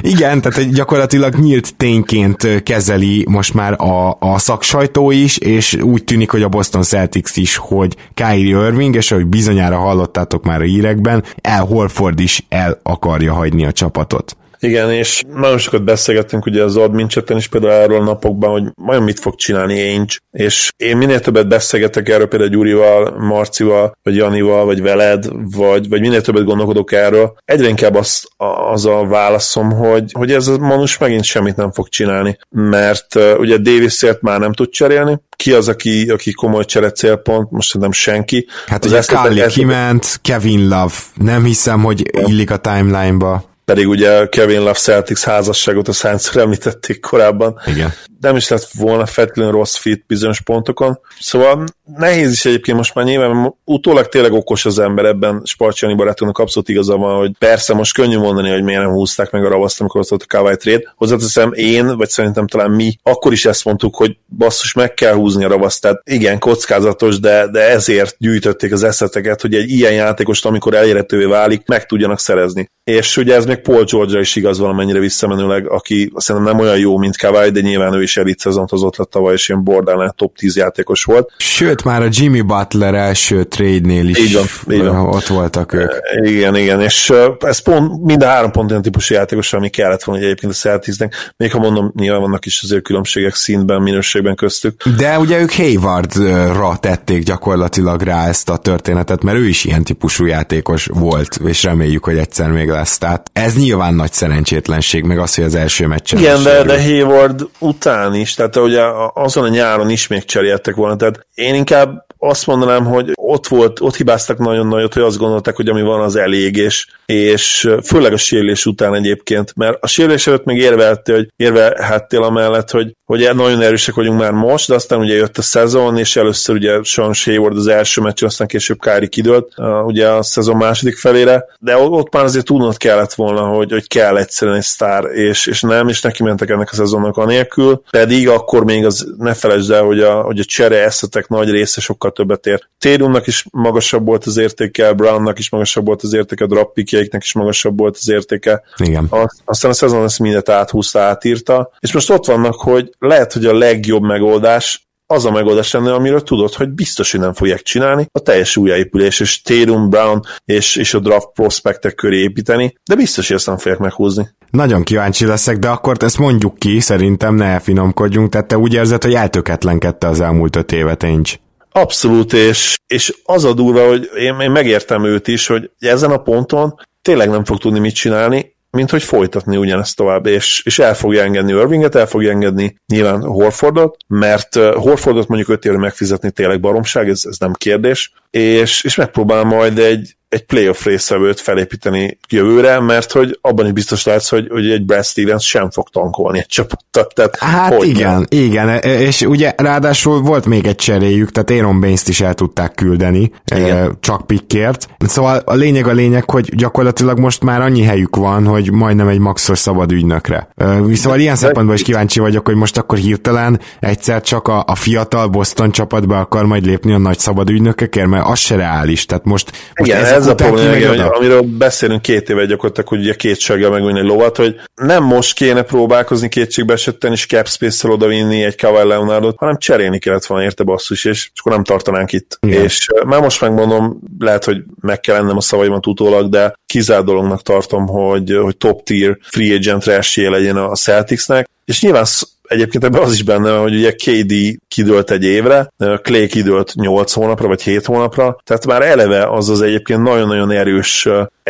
[0.00, 2.23] Igen, tehát gyakorlatilag nyílt tényként
[2.62, 7.56] kezeli most már a, a szaksajtó is, és úgy tűnik, hogy a Boston Celtics is,
[7.56, 13.32] hogy Kyrie Irving, és ahogy bizonyára hallottátok már a hírekben, El Horford is el akarja
[13.32, 14.36] hagyni a csapatot.
[14.64, 19.02] Igen, és nagyon sokat beszélgettünk ugye az admin is például erről a napokban, hogy majd
[19.02, 24.64] mit fog csinálni Ainge, és én minél többet beszélgetek erről például Gyurival, Marcival, vagy Janival,
[24.64, 25.24] vagy veled,
[25.56, 28.28] vagy, vagy minél többet gondolkodok erről, egyre inkább az,
[28.72, 33.34] az a válaszom, hogy, hogy ez a Manus megint semmit nem fog csinálni, mert uh,
[33.38, 37.92] ugye Davisért már nem tud cserélni, ki az, aki, aki komoly csere célpont, most nem
[37.92, 38.46] senki.
[38.66, 44.26] Hát az ugye Kali kiment, Kevin Love, nem hiszem, hogy illik a timeline-ba pedig ugye
[44.26, 47.60] Kevin Love Celtics házasságot a Saints említették korábban.
[47.66, 47.92] Igen.
[48.20, 51.00] Nem is lett volna feltétlenül rossz fit bizonyos pontokon.
[51.18, 56.38] Szóval nehéz is egyébként most már nyilván utólag tényleg okos az ember ebben Sparcsani barátunknak
[56.38, 59.80] abszolút igaza van, hogy persze most könnyű mondani, hogy miért nem húzták meg a ravaszt,
[59.80, 60.92] amikor ott volt a Kawhi trade.
[60.96, 65.44] Hozzáteszem én, vagy szerintem talán mi, akkor is ezt mondtuk, hogy basszus, meg kell húzni
[65.44, 65.80] a ravaszt.
[65.80, 71.24] Tehát igen, kockázatos, de, de ezért gyűjtötték az eszeteket, hogy egy ilyen játékost, amikor elérhetővé
[71.24, 72.70] válik, meg tudjanak szerezni.
[72.84, 76.96] És ugye ez még Paul George is igaz valamennyire visszamenőleg, aki szerintem nem olyan jó,
[76.96, 80.36] mint Kawhi, de nyilván ő is elit szezont hozott lett tavaly, és ilyen borderline top
[80.36, 81.32] 10 játékos volt.
[81.36, 84.96] Sőt, már a Jimmy Butler első trade-nél is így van, így van.
[84.96, 85.92] ott voltak ők.
[86.22, 90.22] Igen, igen, és ez pont mind a három pont olyan típusú játékos, ami kellett volna
[90.22, 91.32] egyébként a Celticsnek.
[91.36, 94.82] Még ha mondom, nyilván vannak is azért különbségek színben, minőségben köztük.
[94.96, 100.24] De ugye ők Haywardra tették gyakorlatilag rá ezt a történetet, mert ő is ilyen típusú
[100.26, 102.98] játékos volt, és reméljük, hogy egyszer még lesz.
[102.98, 106.18] Tehát ez nyilván nagy szerencsétlenség, meg az, hogy az első meccsen.
[106.18, 108.82] Igen, de, de Hayward után is, tehát ugye
[109.14, 113.80] azon a nyáron is még cseréltek volna, tehát én inkább azt mondanám, hogy ott volt,
[113.80, 118.12] ott hibáztak nagyon nagyot, hogy azt gondolták, hogy ami van, az elég, és, és főleg
[118.12, 123.30] a sérülés után egyébként, mert a sérülés előtt még érvelte, hogy érvehettél amellett, hogy, hogy
[123.34, 127.12] nagyon erősek vagyunk már most, de aztán ugye jött a szezon, és először ugye Sean
[127.24, 129.52] Hayward az első meccs, aztán később Kári kidőlt,
[129.84, 134.16] ugye a szezon második felére, de ott már azért tudnod kellett volna, hogy, hogy kell
[134.16, 138.64] egyszerűen egy sztár, és, és nem, és neki mentek ennek a szezonnak anélkül, pedig akkor
[138.64, 142.46] még az ne felejtsd el, hogy a, hogy a csere eszetek nagy része sokkal többet
[142.46, 142.68] ér.
[142.78, 147.78] Térumnak is magasabb volt az értéke, Brownnak is magasabb volt az értéke, Drappikjeiknek is magasabb
[147.78, 148.62] volt az értéke.
[148.76, 149.08] Igen.
[149.44, 153.58] Aztán a szezon ezt mindet áthúzta, átírta, és most ott vannak, hogy lehet, hogy a
[153.58, 158.18] legjobb megoldás az a megoldás lenne, amiről tudod, hogy biztos, hogy nem fogják csinálni, a
[158.18, 163.36] teljes újjáépülés, és Tatum, Brown és, és a draft prospektek köré építeni, de biztos, hogy
[163.36, 164.28] ezt nem fogják meghúzni.
[164.50, 169.02] Nagyon kíváncsi leszek, de akkor ezt mondjuk ki, szerintem ne elfinomkodjunk, tehát te úgy érzed,
[169.02, 171.30] hogy eltöketlenkedte az elmúlt öt évet, Ainge.
[171.76, 176.22] Abszolút, és, és az a durva, hogy én, én megértem őt is, hogy ezen a
[176.22, 180.94] ponton tényleg nem fog tudni mit csinálni, mint hogy folytatni ugyanezt tovább, és, és el
[180.94, 186.60] fogja engedni Irvinget, el fogja engedni nyilván Horfordot, mert Horfordot mondjuk öt évre megfizetni tényleg
[186.60, 192.80] baromság, ez, ez nem kérdés, és, és megpróbál majd egy, egy playoff részevőt felépíteni jövőre,
[192.80, 196.46] mert hogy abban is biztos látsz, hogy, hogy egy Brad Stevens sem fog tankolni egy
[196.46, 197.06] csapattal.
[197.14, 198.24] Tehát hát hogy igen, nem?
[198.28, 202.34] igen, e, e, és ugye ráadásul volt még egy cseréjük, tehát Aaron baines is el
[202.34, 203.96] tudták küldeni, e, igen.
[204.00, 204.88] csak pikkért.
[204.98, 209.18] Szóval a lényeg a lényeg, hogy gyakorlatilag most már annyi helyük van, hogy majdnem egy
[209.18, 210.48] maxos szabad ügynökre.
[210.92, 215.28] Szóval ilyen szempontból is kíváncsi vagyok, hogy most akkor hirtelen egyszer csak a, a fiatal
[215.28, 219.06] Boston csapatba akar majd lépni a nagy szabad ügynökekért, mert az se reális.
[219.06, 223.14] Tehát most, most Igen, ez a probléma, hogy, amiről beszélünk két éve gyakorlatilag, hogy ugye
[223.14, 228.42] kétséggel megvinni egy lovat, hogy nem most kéne próbálkozni kétségbe esetten és cap space-szel odavinni
[228.44, 232.38] egy Kawhi Leonardot, hanem cserélni kellett volna érte basszus, és, és akkor nem tartanánk itt.
[232.40, 232.62] Igen.
[232.62, 237.42] És már most megmondom, lehet, hogy meg kell lennem a szavaimat utólag, de kizár dolognak
[237.42, 242.04] tartom, hogy, hogy top tier free agent esélye legyen a Celticsnek, és nyilván
[242.48, 245.72] egyébként ebben az is benne van, hogy ugye KD kidőlt egy évre,
[246.02, 251.08] Clay kidőlt 8 hónapra, vagy 7 hónapra, tehát már eleve az az egyébként nagyon-nagyon erős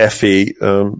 [0.08, 0.26] FA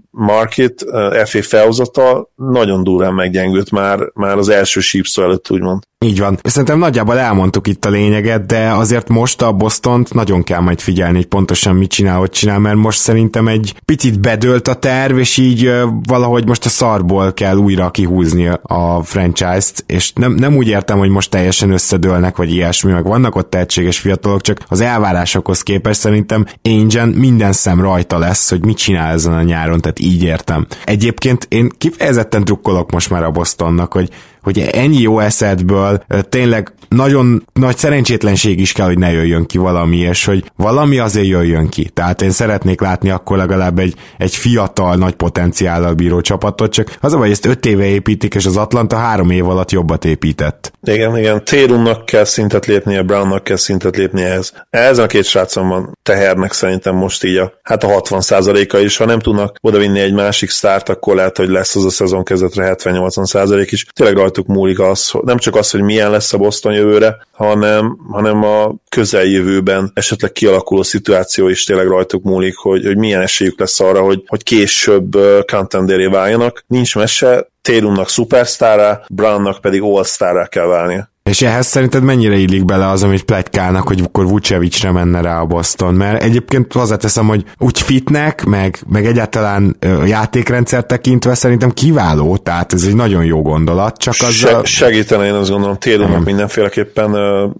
[0.09, 0.85] market,
[1.25, 5.83] FA felhozata nagyon durán meggyengült már, már az első sípszó előtt, úgymond.
[6.05, 6.39] Így van.
[6.43, 11.15] Szerintem nagyjából elmondtuk itt a lényeget, de azért most a boston nagyon kell majd figyelni,
[11.15, 15.37] hogy pontosan mit csinál, hogy csinál, mert most szerintem egy picit bedőlt a terv, és
[15.37, 15.71] így
[16.07, 21.09] valahogy most a szarból kell újra kihúzni a franchise-t, és nem, nem úgy értem, hogy
[21.09, 26.45] most teljesen összedőlnek, vagy ilyesmi, meg vannak ott tehetséges fiatalok, csak az elvárásokhoz képest szerintem
[26.63, 30.67] Angel minden szem rajta lesz, hogy mit csinál ezen a nyáron, tehát így értem.
[30.83, 34.09] Egyébként én kifejezetten drukkolok most már a Bostonnak, hogy
[34.45, 39.97] hogy ennyi jó eszedből tényleg nagyon nagy szerencsétlenség is kell, hogy ne jöjjön ki valami,
[39.97, 41.89] és hogy valami azért jöjjön ki.
[41.93, 47.13] Tehát én szeretnék látni akkor legalább egy, egy fiatal, nagy potenciállal bíró csapatot, csak az
[47.13, 50.71] a hogy ezt öt éve építik, és az Atlanta három év alatt jobbat épített.
[50.83, 51.43] Igen, igen.
[51.43, 54.53] Térumnak kell szintet lépnie, Brownnak kell szintet lépnie ehhez.
[54.69, 58.97] Ezen a két srácon van tehernek szerintem most így a, hát a 60%-a is.
[58.97, 62.75] Ha nem tudnak odavinni egy másik sztárt, akkor lehet, hogy lesz az a szezon kezdetre
[62.77, 63.85] 70-80% is.
[63.93, 68.43] Tényleg rajtuk múlik az, nem csak az, hogy milyen lesz a Boston jövőre, hanem, hanem
[68.43, 74.01] a közeljövőben esetleg kialakuló szituáció is tényleg rajtuk múlik, hogy, hogy milyen esélyük lesz arra,
[74.01, 75.17] hogy, hogy később
[75.51, 76.63] contenderé váljanak.
[76.67, 81.09] Nincs mese, Térumnak szupersztárá, Brownnak pedig all kell válnia.
[81.29, 85.45] És ehhez szerinted mennyire illik bele az, amit plegykálnak, hogy akkor Vucevicsre menne rá a
[85.45, 85.93] Boston?
[85.93, 92.83] Mert egyébként hozzáteszem, hogy úgy fitnek, meg, meg egyáltalán játékrendszer tekintve szerintem kiváló, tehát ez
[92.83, 97.15] egy nagyon jó gondolat, csak az Se, Segítene én azt gondolom, Térumnak mindenféleképpen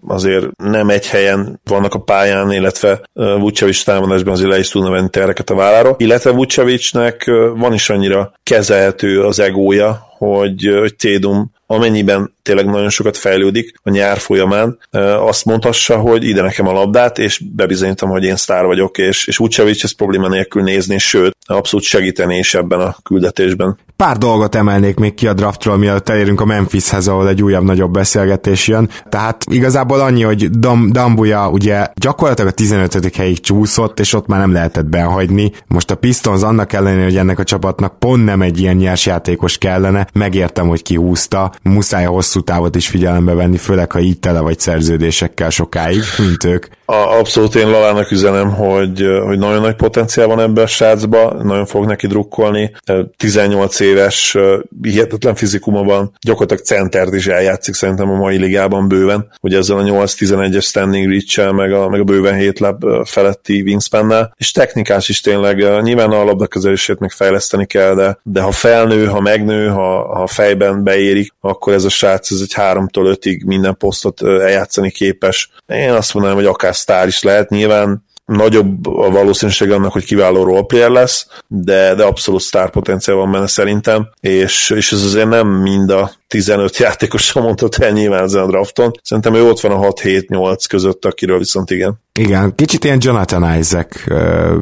[0.07, 5.09] azért nem egy helyen vannak a pályán, illetve Vucevic támadásban azért le is tudna venni
[5.09, 12.33] tereket a vállára, illetve Vucevicnek van is annyira kezelhető az egója, hogy, hogy Tédum amennyiben
[12.41, 14.77] tényleg nagyon sokat fejlődik a nyár folyamán,
[15.19, 19.37] azt mondhassa, hogy ide nekem a labdát, és bebizonyítom, hogy én sztár vagyok, és, és
[19.37, 23.77] Vucevic ezt probléma nélkül nézni, sőt, abszolút segíteni is ebben a küldetésben.
[23.97, 27.91] Pár dolgot emelnék még ki a draftról, mielőtt elérünk a Memphishez, ahol egy újabb, nagyobb
[27.91, 28.89] beszélgetés jön.
[29.09, 33.15] Tehát igazából annyi, hogy Dam- Dambuja ugye gyakorlatilag a 15.
[33.15, 35.51] helyig csúszott, és ott már nem lehetett behagyni.
[35.67, 39.57] Most a Pistons annak ellenére, hogy ennek a csapatnak pont nem egy ilyen nyers játékos
[39.57, 41.51] kellene, megértem, hogy kihúzta.
[41.61, 46.43] Muszáj a hosszú távot is figyelembe venni, főleg ha így tele vagy szerződésekkel sokáig, mint
[46.43, 46.65] ők.
[46.85, 51.65] A, abszolút én Lalának üzenem, hogy, hogy nagyon nagy potenciál van ebben a srácba, nagyon
[51.65, 52.71] fog neki drukkolni.
[53.17, 54.37] 18 éves,
[54.81, 59.83] hihetetlen fizikuma van, gyakorlatilag centert is eljátszik szerintem a mai ligában bőven, hogy ezzel a
[59.83, 65.21] 8-11-es standing reach meg a, meg a bőven 7 lap feletti wingspan és technikás is
[65.21, 70.27] tényleg, nyilván a labdakezelését még fejleszteni kell, de, de ha felnő, ha megnő, ha, ha
[70.27, 75.49] fejben beérik, akkor ez a srác ez egy 3-tól 5-ig minden posztot eljátszani képes.
[75.67, 80.43] Én azt mondanám, hogy akár sztár is lehet, nyilván nagyobb a valószínűség annak, hogy kiváló
[80.43, 85.47] roleplayer lesz, de, de abszolút sztár potenciál van benne szerintem, és, és ez azért nem
[85.47, 88.91] mind a 15 játékosra mondhat el nyilván ezen a drafton.
[89.03, 92.03] Szerintem ő ott van a 6-7-8 között, akiről viszont igen.
[92.19, 94.03] Igen, kicsit ilyen Jonathan Isaac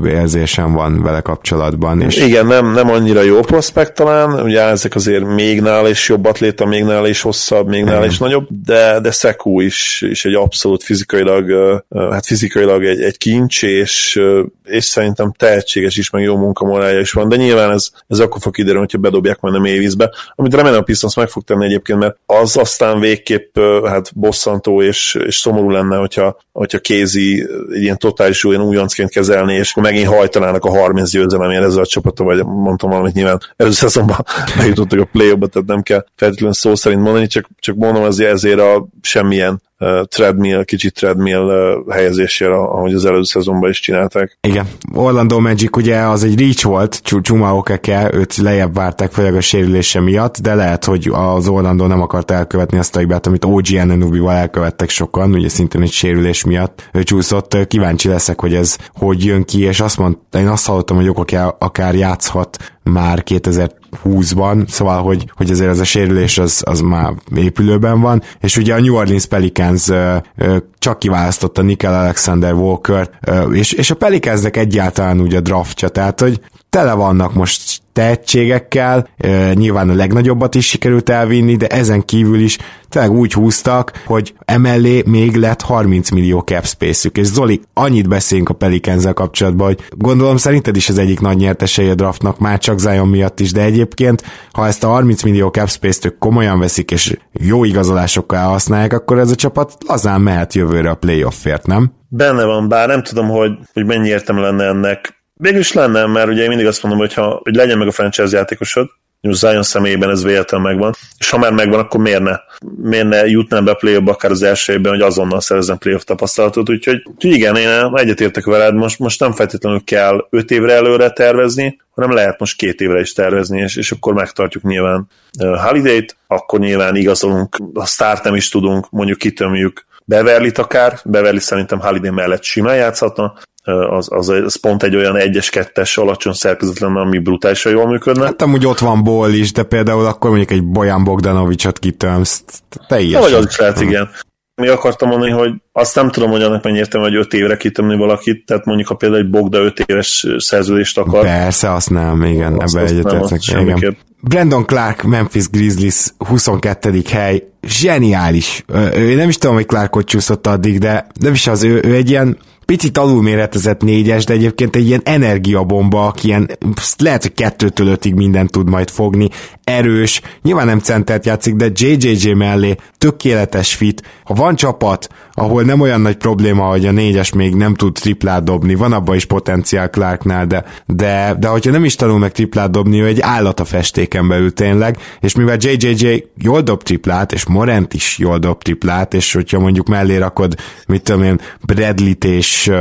[0.05, 2.01] érzésem van vele kapcsolatban.
[2.01, 2.17] És...
[2.17, 6.65] Igen, nem, nem annyira jó prospekt talán, ugye ezek azért még nála is jobb atléta,
[6.65, 10.83] még nála is hosszabb, még nála is nagyobb, de, de Szekú is, is egy abszolút
[10.83, 11.51] fizikailag,
[11.89, 14.21] hát fizikailag egy, egy kincs, és,
[14.63, 18.53] és szerintem tehetséges is, meg jó munkamorája is van, de nyilván ez, ez akkor fog
[18.53, 22.17] kiderülni, hogyha bedobják majd a mélyvízbe, amit remélem a Pistons meg fog tenni egyébként, mert
[22.25, 28.45] az aztán végképp hát bosszantó és, és szomorú lenne, hogyha, hogyha Kézi egy ilyen totális
[28.45, 32.89] olyan újoncként kezelni, és akkor megint hajtanának a 30 győzelemért ezzel a csapaton, vagy mondtam
[32.89, 34.25] valamit nyilván előző szezonban
[34.57, 38.59] bejutottak a play tehát nem kell feltétlenül szó szerint mondani, csak, csak mondom azért ezért
[38.59, 39.61] a semmilyen
[40.07, 41.51] treadmill, kicsit treadmill
[41.89, 44.37] helyezésére, ahogy az előző szezonban is csinálták.
[44.41, 44.67] Igen.
[44.93, 49.99] Orlando Magic ugye az egy reach volt, Csuma Okeke, őt lejjebb várták főleg a sérülése
[49.99, 54.33] miatt, de lehet, hogy az Orlando nem akart elkövetni azt a hibát, amit OG Anunobi-val
[54.33, 57.57] elkövettek sokan, ugye szintén egy sérülés miatt ő csúszott.
[57.67, 61.55] Kíváncsi leszek, hogy ez hogy jön ki, és azt mondta, én azt hallottam, hogy Okeke
[61.59, 63.71] akár játszhat már 2000
[64.03, 68.73] 20-ban, szóval, hogy, hogy azért ez a sérülés az, az már épülőben van, és ugye
[68.73, 73.95] a New Orleans Pelicans ö, ö, csak kiválasztotta Nickel Alexander Walker, ö, és, és a
[73.95, 76.41] Pelicansnek egyáltalán úgy a draftja, tehát hogy
[76.73, 79.07] tele vannak most tehetségekkel,
[79.53, 82.57] nyilván a legnagyobbat is sikerült elvinni, de ezen kívül is
[82.89, 88.49] tényleg úgy húztak, hogy emellé még lett 30 millió cap space és Zoli, annyit beszélünk
[88.49, 92.79] a pelicans kapcsolatban, hogy gondolom szerinted is az egyik nagy nyertesei a draftnak, már csak
[92.79, 96.91] Zion miatt is, de egyébként, ha ezt a 30 millió cap space-t ők komolyan veszik,
[96.91, 101.93] és jó igazolásokkal használják, akkor ez a csapat lazán mehet jövőre a playoffért, nem?
[102.07, 106.41] Benne van, bár nem tudom, hogy, hogy mennyi értem lenne ennek Végülis lenne, mert ugye
[106.41, 108.89] én mindig azt mondom, hogy, ha, hogy legyen meg a franchise játékosod,
[109.31, 112.35] Zion személyében ez véletlen megvan, és ha már megvan, akkor miért ne?
[112.75, 117.01] Miért ne jutnám be play akár az első évben, hogy azonnal szerezzen playoff tapasztalatot, úgyhogy,
[117.19, 122.39] igen, én egyetértek veled, most, most nem feltétlenül kell öt évre előre tervezni, hanem lehet
[122.39, 125.07] most két évre is tervezni, és, és akkor megtartjuk nyilván
[125.39, 131.79] Holiday-t, akkor nyilván igazolunk, a start nem is tudunk, mondjuk kitömjük Beverlit akár, Beverly szerintem
[131.79, 133.33] Holiday mellett simán játszhatna,
[133.71, 138.25] az, az, az pont egy olyan egyes kettes alacsony szerkezet lenne, ami brutálisan jól működne.
[138.25, 142.43] Hát amúgy ott van Ból is, de például akkor mondjuk egy Bojan Bogdanovicsot kitömsz,
[142.87, 143.21] teljesen.
[143.21, 144.09] Vagy az is lehet, igen.
[144.55, 147.97] Mi akartam mondani, hogy azt nem tudom, hogy annak mennyi értem, hogy öt évre kitömni
[147.97, 151.21] valakit, tehát mondjuk ha például egy Bogda öt éves szerződést akar.
[151.23, 153.97] Persze, azt nem, igen, azt, ebbe egyetértek.
[154.21, 157.01] Brandon Clark, Memphis Grizzlies 22.
[157.09, 158.65] hely, zseniális.
[158.95, 162.09] Ő nem is tudom, hogy Clarkot csúszott addig, de nem is az, ő, ő egy
[162.09, 162.37] ilyen
[162.73, 166.57] picit alulméretezett négyes, de egyébként egy ilyen energiabomba, aki ilyen,
[166.97, 169.29] lehet, hogy kettőtől ötig mindent tud majd fogni,
[169.63, 174.01] erős, nyilván nem centert játszik, de JJJ mellé tökéletes fit.
[174.23, 178.43] Ha van csapat, ahol nem olyan nagy probléma, hogy a négyes még nem tud triplát
[178.43, 182.71] dobni, van abban is potenciál Clarknál, de, de, de hogyha nem is tanul meg triplát
[182.71, 187.45] dobni, ő egy állat a festéken belül tényleg, és mivel JJJ jól dob triplát, és
[187.45, 190.55] Morent is jól dob triplát, és hogyha mondjuk mellé rakod,
[190.87, 192.71] mit tudom én, Bradley-t és,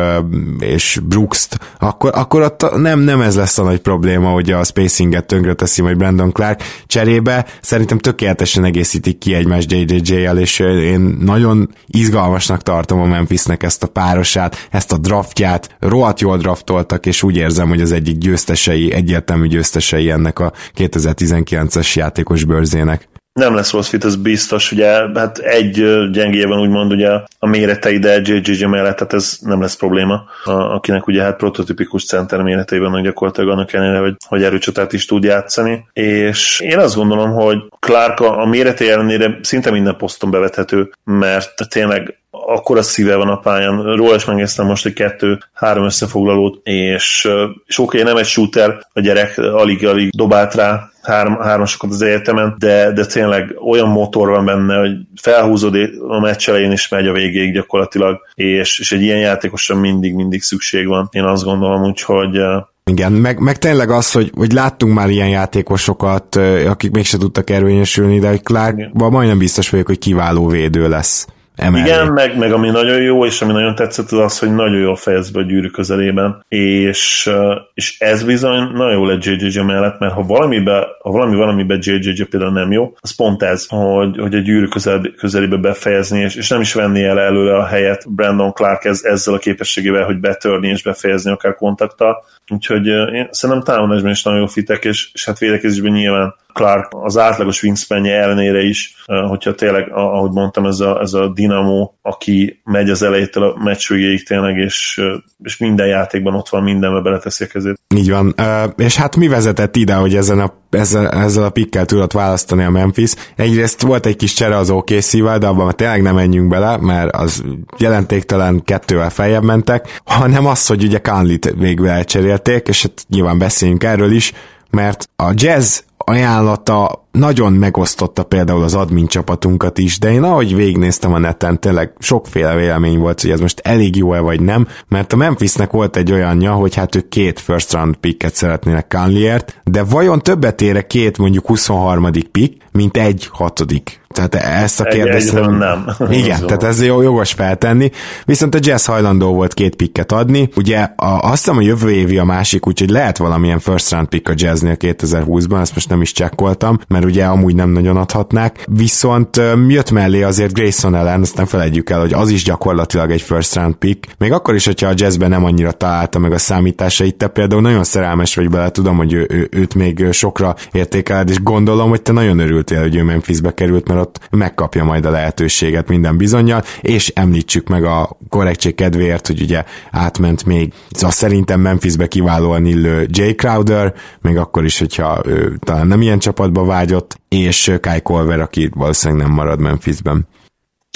[0.59, 5.27] és Brooks-t, akkor, akkor ott nem, nem ez lesz a nagy probléma, hogy a spacinget
[5.27, 9.69] tönkre teszi majd Brandon Clark, cserébe szerintem tökéletesen egészítik ki egymást
[10.13, 16.21] JJJ-el, és én nagyon izgalmasnak tartom a Memphisnek ezt a párosát, ezt a draftját, rohadt
[16.21, 22.45] jól draftoltak, és úgy érzem, hogy az egyik győztesei, egyértelmű győztesei ennek a 2019-es játékos
[22.45, 23.09] bőrzének.
[23.33, 28.21] Nem lesz rossz fit, ez biztos, ugye, hát egy gyengében úgymond ugye a méretei, de
[28.25, 33.03] JJJ mellett, tehát ez nem lesz probléma, a, akinek ugye hát prototipikus center méreteiben hogy
[33.03, 38.21] gyakorlatilag annak ellenére, hogy, hogy erőcsatát is tud játszani, és én azt gondolom, hogy Clark
[38.21, 43.39] a, a méretei ellenére szinte minden poszton bevethető, mert tényleg akkor a szíve van a
[43.39, 43.83] pályán.
[43.97, 47.29] Róla is megnéztem most egy kettő-három összefoglalót, és,
[47.67, 52.55] és oké, okay, nem egy shooter, a gyerek alig-alig dobált rá három, hármasokat az egyetemen,
[52.59, 55.77] de, de tényleg olyan motor van benne, hogy felhúzod
[56.09, 60.87] a meccs elején is megy a végéig gyakorlatilag, és, és egy ilyen játékosra mindig-mindig szükség
[60.87, 61.09] van.
[61.13, 62.39] Én azt gondolom, úgyhogy
[62.85, 68.19] igen, meg, meg tényleg az, hogy, hogy láttunk már ilyen játékosokat, akik mégse tudtak érvényesülni,
[68.19, 71.27] de hogy Clarkban majdnem biztos vagyok, hogy kiváló védő lesz.
[71.57, 71.83] Emellé.
[71.83, 74.97] Igen, meg, meg ami nagyon jó, és ami nagyon tetszett, az az, hogy nagyon jól
[74.97, 77.31] fejez be a gyűrű közelében, és,
[77.75, 82.23] és ez bizony nagyon jó lett JJJ mellett, mert ha valamibe, ha valami valamibe JJJ
[82.23, 86.49] például nem jó, az pont ez, hogy, hogy a gyűrű közel, közelébe befejezni, és, és
[86.49, 90.69] nem is venni el előle a helyet Brandon Clark ez, ezzel a képességével, hogy betörni
[90.69, 92.25] és befejezni akár kontakta.
[92.49, 97.19] Úgyhogy én szerintem támadásban is nagyon jó fitek, és, és hát védekezésben nyilván Clark az
[97.19, 98.95] átlagos wingspanje ellenére is,
[99.29, 103.89] hogyha tényleg, ahogy mondtam, ez a, ez a dinamo, aki megy az elejétől a meccs
[103.89, 105.01] végéig tényleg, és,
[105.43, 107.81] és minden játékban ott van, mindenbe beleteszi a kezét.
[107.95, 108.35] Így van.
[108.77, 112.71] És hát mi vezetett ide, hogy ezen a, ezzel, ezzel a pikkel tudott választani a
[112.71, 113.15] Memphis?
[113.37, 117.45] Egyrészt volt egy kis csere az okc de abban tényleg nem menjünk bele, mert az
[117.79, 123.85] jelentéktelen kettővel feljebb mentek, hanem az, hogy ugye Conley-t végül elcserélték, és hát nyilván beszéljünk
[123.85, 124.33] erről is,
[124.71, 131.13] mert a jazz ajánlata nagyon megosztotta például az admin csapatunkat is, de én ahogy végignéztem
[131.13, 135.17] a neten, tényleg sokféle vélemény volt, hogy ez most elég jó-e vagy nem, mert a
[135.17, 140.21] Memphisnek volt egy olyanja, hogy hát ők két first round picket szeretnének Conliert, de vajon
[140.21, 142.11] többet ére két mondjuk 23.
[142.33, 145.35] pick, mint egy hatodik tehát ezt a kérdést...
[145.35, 145.87] Egy, nem.
[146.11, 146.47] Igen, Zó.
[146.47, 147.91] tehát ez jó, jogos feltenni.
[148.25, 150.49] Viszont a Jazz hajlandó volt két picket adni.
[150.57, 154.29] Ugye a, azt hiszem a jövő évi a másik, úgyhogy lehet valamilyen first round pick
[154.29, 158.65] a Jazznél 2020-ban, ezt most nem is csekkoltam, mert mert ugye amúgy nem nagyon adhatnák.
[158.71, 163.23] Viszont jött mellé azért Grayson ellen, azt nem felejtjük el, hogy az is gyakorlatilag egy
[163.23, 164.09] first round pick.
[164.19, 167.85] Még akkor is, hogyha a jazzben nem annyira találta meg a számításait, te például nagyon
[167.85, 172.13] szerelmes vagy bele, tudom, hogy ő, ő, őt még sokra értékeled, és gondolom, hogy te
[172.13, 177.09] nagyon örültél, hogy ő Memphisbe került, mert ott megkapja majd a lehetőséget minden bizonyal, és
[177.15, 183.35] említsük meg a korrektség kedvéért, hogy ugye átment még, szóval szerintem Memphisbe kiválóan illő Jay
[183.35, 188.71] Crowder, még akkor is, hogyha ő talán nem ilyen csapatba vágyott, és Kai Colver, aki
[188.75, 190.27] valószínűleg nem marad Memphisben.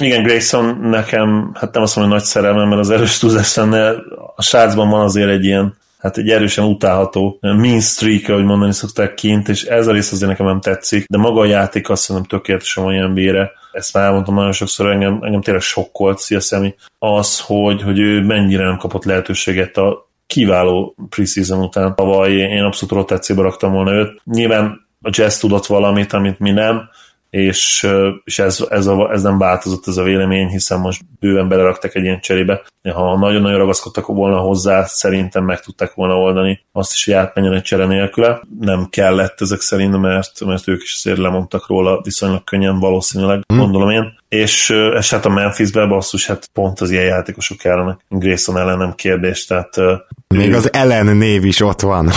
[0.03, 3.57] Igen, Grayson nekem, hát nem azt mondom, hogy nagy szerelmem, mert az erős túlzás
[4.35, 5.77] a srácban van azért egy ilyen
[6.07, 10.29] hát egy erősen utálható mean streak, ahogy mondani szokták kint, és ez a rész azért
[10.29, 13.51] nekem nem tetszik, de maga a játék azt hiszem tökéletesen olyan bére.
[13.71, 18.21] Ezt már elmondtam nagyon sokszor, engem, engem tényleg sokkolt Szia Szemi, az, hogy, hogy ő
[18.21, 21.95] mennyire nem kapott lehetőséget a kiváló preseason után.
[21.95, 24.21] Tavaly én abszolút rotációba raktam volna őt.
[24.23, 26.89] Nyilván a jazz tudott valamit, amit mi nem,
[27.29, 27.87] és,
[28.23, 32.03] és ez, ez, a, ez nem változott ez a vélemény, hiszen most bőven beleraktak egy
[32.03, 32.61] ilyen cserébe.
[32.93, 37.61] Ha nagyon-nagyon ragaszkodtak volna hozzá, szerintem meg tudták volna oldani azt is, hogy átmenjen egy
[37.61, 38.41] csere nélküle.
[38.59, 43.57] Nem kellett ezek szerint, mert, mert ők is azért lemondtak róla viszonylag könnyen, valószínűleg, hmm.
[43.57, 44.15] gondolom én.
[44.29, 47.97] És ez hát a Memphisbe basszus, hát pont az ilyen játékosok kellene.
[48.09, 49.75] Grayson ellen nem kérdés, tehát
[50.27, 52.09] még ő, az Ellen név is ott van.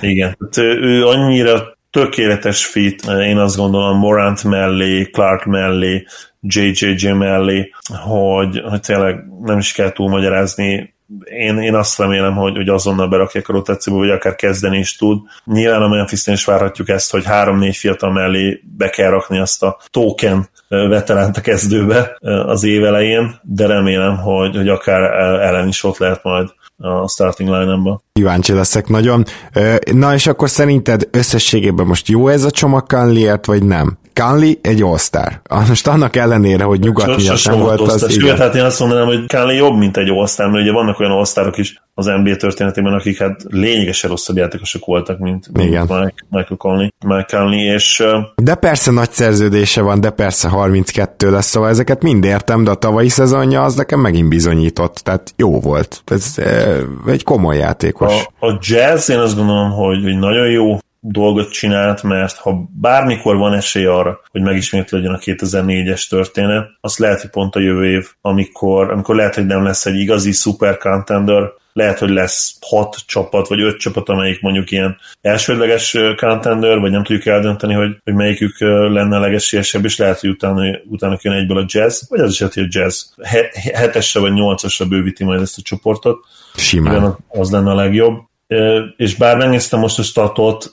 [0.00, 6.04] igen, tehát ő annyira tökéletes fit, én azt gondolom Morant mellé, Clark mellé,
[6.40, 7.70] JJJ mellé,
[8.02, 13.48] hogy, hogy tényleg nem is kell túlmagyarázni, én, én azt remélem, hogy, hogy azonnal berakják
[13.48, 15.18] a rotációba, vagy akár kezdeni is tud.
[15.44, 19.78] Nyilván a memphis is várhatjuk ezt, hogy három-négy fiatal mellé be kell rakni azt a
[19.90, 25.02] token veteránt a kezdőbe az év elején, de remélem, hogy, hogy akár
[25.40, 28.02] ellen is ott lehet majd a starting line-ba.
[28.12, 29.24] Kíváncsi leszek nagyon.
[29.92, 33.98] Na és akkor szerinted összességében most jó ez a csomag Conley-ért, vagy nem?
[34.14, 35.40] Conley egy all-star.
[35.68, 38.12] Most annak ellenére, hogy nyugat miatt nem volt az...
[38.12, 41.12] Sőt, hát én azt mondanám, hogy Conley jobb, mint egy all mert ugye vannak olyan
[41.12, 45.80] all is az NBA történetében, akik hát lényegesen rosszabb játékosok voltak, mint, Igen.
[45.80, 48.04] Mike, Michael Conley, Mike Conley, és...
[48.34, 52.74] De persze nagy szerződése van, de persze 32 lesz, szóval ezeket mind értem, de a
[52.74, 56.02] tavalyi szezonja az nekem megint bizonyított, tehát jó volt.
[56.06, 56.34] Ez
[57.06, 58.26] egy komoly játékos.
[58.38, 63.36] A, a jazz, én azt gondolom, hogy, hogy nagyon jó dolgot csinált, mert ha bármikor
[63.36, 68.08] van esély arra, hogy megismétlődjön a 2004-es történet, az lehet, hogy pont a jövő év,
[68.20, 71.42] amikor, amikor lehet, hogy nem lesz egy igazi super contender,
[71.72, 77.02] lehet, hogy lesz hat csapat, vagy öt csapat, amelyik mondjuk ilyen elsődleges contender, vagy nem
[77.02, 81.58] tudjuk eldönteni, hogy, hogy melyikük lenne a legesélyesebb, és lehet, hogy utána, utána jön egyből
[81.58, 83.02] a jazz, vagy az is lehet, hogy a jazz
[83.72, 86.26] hetesre vagy nyolcasra bővíti majd ezt a csoportot.
[86.54, 86.94] Simán.
[86.94, 88.28] Igen, az lenne a legjobb
[88.96, 90.72] és bár megnéztem most a statot,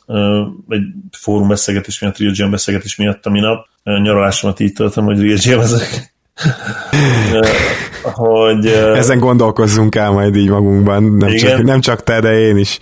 [0.70, 5.38] egy fórum beszélgetés miatt, Real Jam beszélgetés miatt a minap, nyaralásomat így töltöm, hogy Real
[5.42, 6.16] Jam ezek.
[8.02, 12.80] hogy, Ezen gondolkozzunk el majd így magunkban, nem, csak, nem csak te, de én is.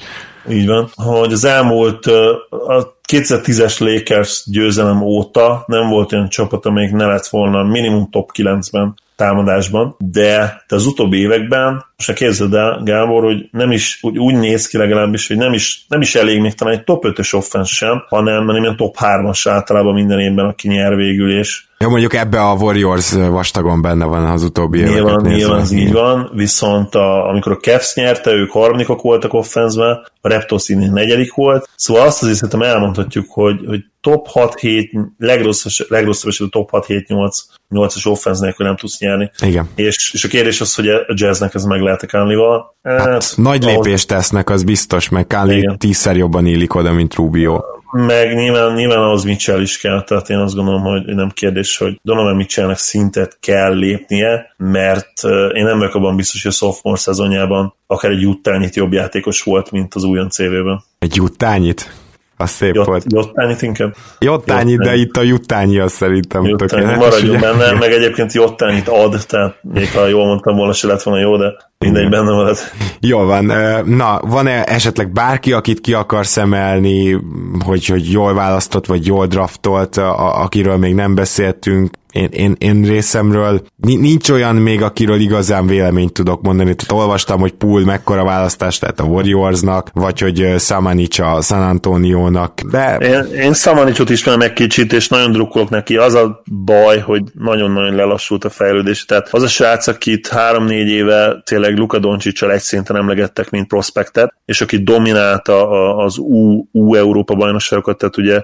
[0.49, 2.05] Így van, hogy az elmúlt
[2.49, 8.29] a 2010-es Lakers győzelem óta nem volt olyan csapat, amelyik ne lett volna minimum top
[8.37, 14.17] 9-ben támadásban, de, de az utóbbi években, most képzeld el, Gábor, hogy nem is úgy,
[14.17, 17.33] úgy néz ki legalábbis, hogy nem is, nem is elég még talán egy top 5-ös
[17.33, 21.89] offense sem, hanem, hanem ilyen top 3-as általában minden évben, aki nyer végül, és Ja,
[21.89, 26.31] mondjuk ebbe a Warriors vastagon benne van az utóbbi éveket Nyilván, nyilván ez így van,
[26.33, 31.69] viszont a, amikor a Cavs nyerte, ők harmadikok voltak offenszben, a Raptors így negyedik volt,
[31.75, 37.31] szóval azt azért szerintem elmondhatjuk, hogy, hogy top 6-7, legrosszabb, legrosszabb esetben top 6-7-8
[37.69, 39.31] 8-as offense nélkül nem tudsz nyerni.
[39.41, 39.69] Igen.
[39.75, 42.75] És, és a kérdés az, hogy a jazznek ez meg lehet-e Kánlival.
[42.83, 43.75] Hát, hát, nagy ahhoz...
[43.75, 47.61] lépést tesznek, az biztos, meg Kánli tízszer jobban illik oda, mint Rubio.
[47.91, 51.99] Meg nyilván, nyilván ahhoz Mitchell is kell, tehát én azt gondolom, hogy nem kérdés, hogy
[52.01, 57.75] Donovan Mitchellnek szintet kell lépnie, mert én nem vagyok abban biztos, hogy a sophomore szezonjában
[57.87, 60.83] akár egy juttányit jobb játékos volt, mint az újon CV-ben.
[60.99, 62.03] Egy juttányit?
[62.37, 63.03] Az szép Jott, volt.
[63.07, 63.95] Jottányit inkább?
[64.19, 66.97] Jottányit, de itt a Juttányi az szerintem Jottányi, tökéletes.
[66.97, 67.51] Maradjunk ugye?
[67.51, 71.37] benne, meg egyébként Jottányit ad, tehát még ha jól mondtam volna, se lett volna jó,
[71.37, 72.57] de mindegy benne marad.
[72.99, 73.45] Jól van.
[73.85, 77.19] Na, van-e esetleg bárki, akit ki akarsz emelni,
[77.65, 82.83] hogy, hogy jól választott, vagy jól draftolt, a, akiről még nem beszéltünk, én, én, én
[82.83, 86.75] részemről nincs olyan még, akiről igazán véleményt tudok mondani.
[86.75, 92.61] Tehát olvastam, hogy Pool mekkora választás lett a Warriorsnak, vagy hogy Samanic a San Antonio-nak,
[92.61, 92.97] de...
[92.97, 95.97] Én, én Samanicot ismerem egy kicsit, és nagyon drukkolok neki.
[95.97, 99.05] Az a baj, hogy nagyon-nagyon lelassult a fejlődés.
[99.05, 104.33] Tehát az a srác, akit három-négy éve tényleg Luka Doncsicsal egy szinten emlegettek, mint prospektet,
[104.45, 108.41] és aki dominálta az U, U Európa bajnokságokat, tehát ugye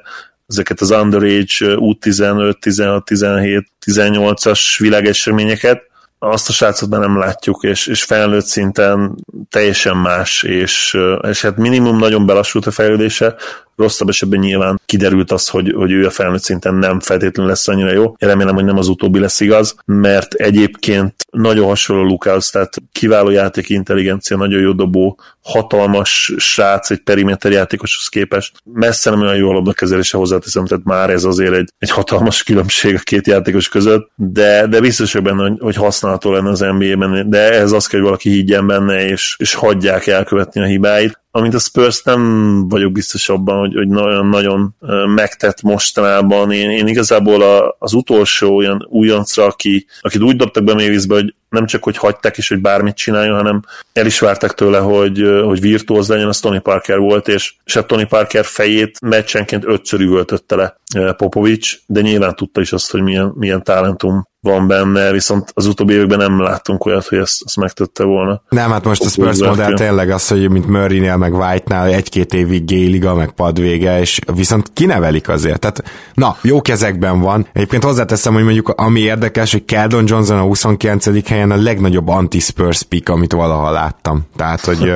[0.52, 5.90] ezeket az underage U15, 16, 17, 18-as világeseményeket,
[6.20, 9.16] azt a srácot már nem látjuk, és, és felnőtt szinten
[9.50, 13.36] teljesen más, és, és hát minimum nagyon belassult a fejlődése,
[13.82, 17.92] rosszabb esetben nyilván kiderült az, hogy, hogy ő a felnőtt szinten nem feltétlenül lesz annyira
[17.92, 18.04] jó.
[18.04, 23.30] Én remélem, hogy nem az utóbbi lesz igaz, mert egyébként nagyon hasonló Lukács, tehát kiváló
[23.30, 28.58] játék intelligencia, nagyon jó dobó, hatalmas srác egy periméter játékoshoz képest.
[28.74, 32.96] Messze nem olyan jó a labdakezelése hozzáteszem, tehát már ez azért egy, egy hatalmas különbség
[32.96, 37.52] a két játékos között, de, de biztos benne, hogy, hogy használható lenne az NBA-ben, de
[37.52, 41.60] ez az kell, hogy valaki higgyen benne, és, és hagyják elkövetni a hibáit amint a
[41.60, 44.76] Spurs nem vagyok biztos abban, hogy, hogy nagyon-nagyon
[45.16, 46.52] megtett mostanában.
[46.52, 51.34] Én, én igazából a, az utolsó olyan újoncra, aki, akit úgy dobtak be Mavisbe, hogy
[51.50, 53.62] nem csak, hogy hagyták is, hogy bármit csináljon, hanem
[53.94, 57.86] el is vártak tőle, hogy, hogy virtuóz legyen, az Tony Parker volt, és, és a
[57.86, 60.76] Tony Parker fejét meccsenként ötször üvöltötte le
[61.14, 65.94] Popovics, de nyilván tudta is azt, hogy milyen, milyen talentum van benne, viszont az utóbbi
[65.94, 68.42] években nem láttunk olyat, hogy ezt, ezt megtette volna.
[68.50, 72.66] Nem, hát most a Spurs modell tényleg az, hogy mint Murray-nél, meg White-nál egy-két évig
[72.66, 75.60] géliga, meg padvége, és viszont kinevelik azért.
[75.60, 75.84] Tehát,
[76.14, 77.48] na, jó kezekben van.
[77.54, 81.28] Egyébként hozzáteszem, hogy mondjuk ami érdekes, hogy Keldon Johnson a 29.
[81.28, 84.22] helyen a legnagyobb anti-Spurs pick, amit valaha láttam.
[84.36, 84.94] Tehát, hogy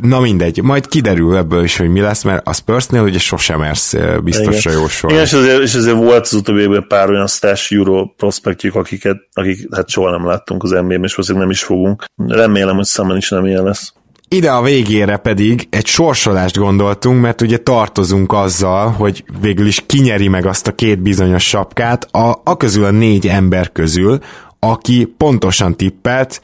[0.00, 3.94] Na mindegy, majd kiderül ebből is, hogy mi lesz, mert a Spursnél ugye sosem mersz
[4.24, 5.16] biztosra jósolni.
[5.16, 9.16] Igen, és azért, és azért volt az utóbbi évben pár olyan stash Euro prospektjük, akiket,
[9.32, 12.04] akik hát soha nem láttunk az NBA-ben, és valószínűleg nem is fogunk.
[12.26, 13.92] Remélem, hogy Summer is nem ilyen lesz.
[14.28, 20.28] Ide a végére pedig egy sorsolást gondoltunk, mert ugye tartozunk azzal, hogy végül is kinyeri
[20.28, 24.18] meg azt a két bizonyos sapkát, a, a közül a négy ember közül,
[24.58, 26.40] aki pontosan tippelt,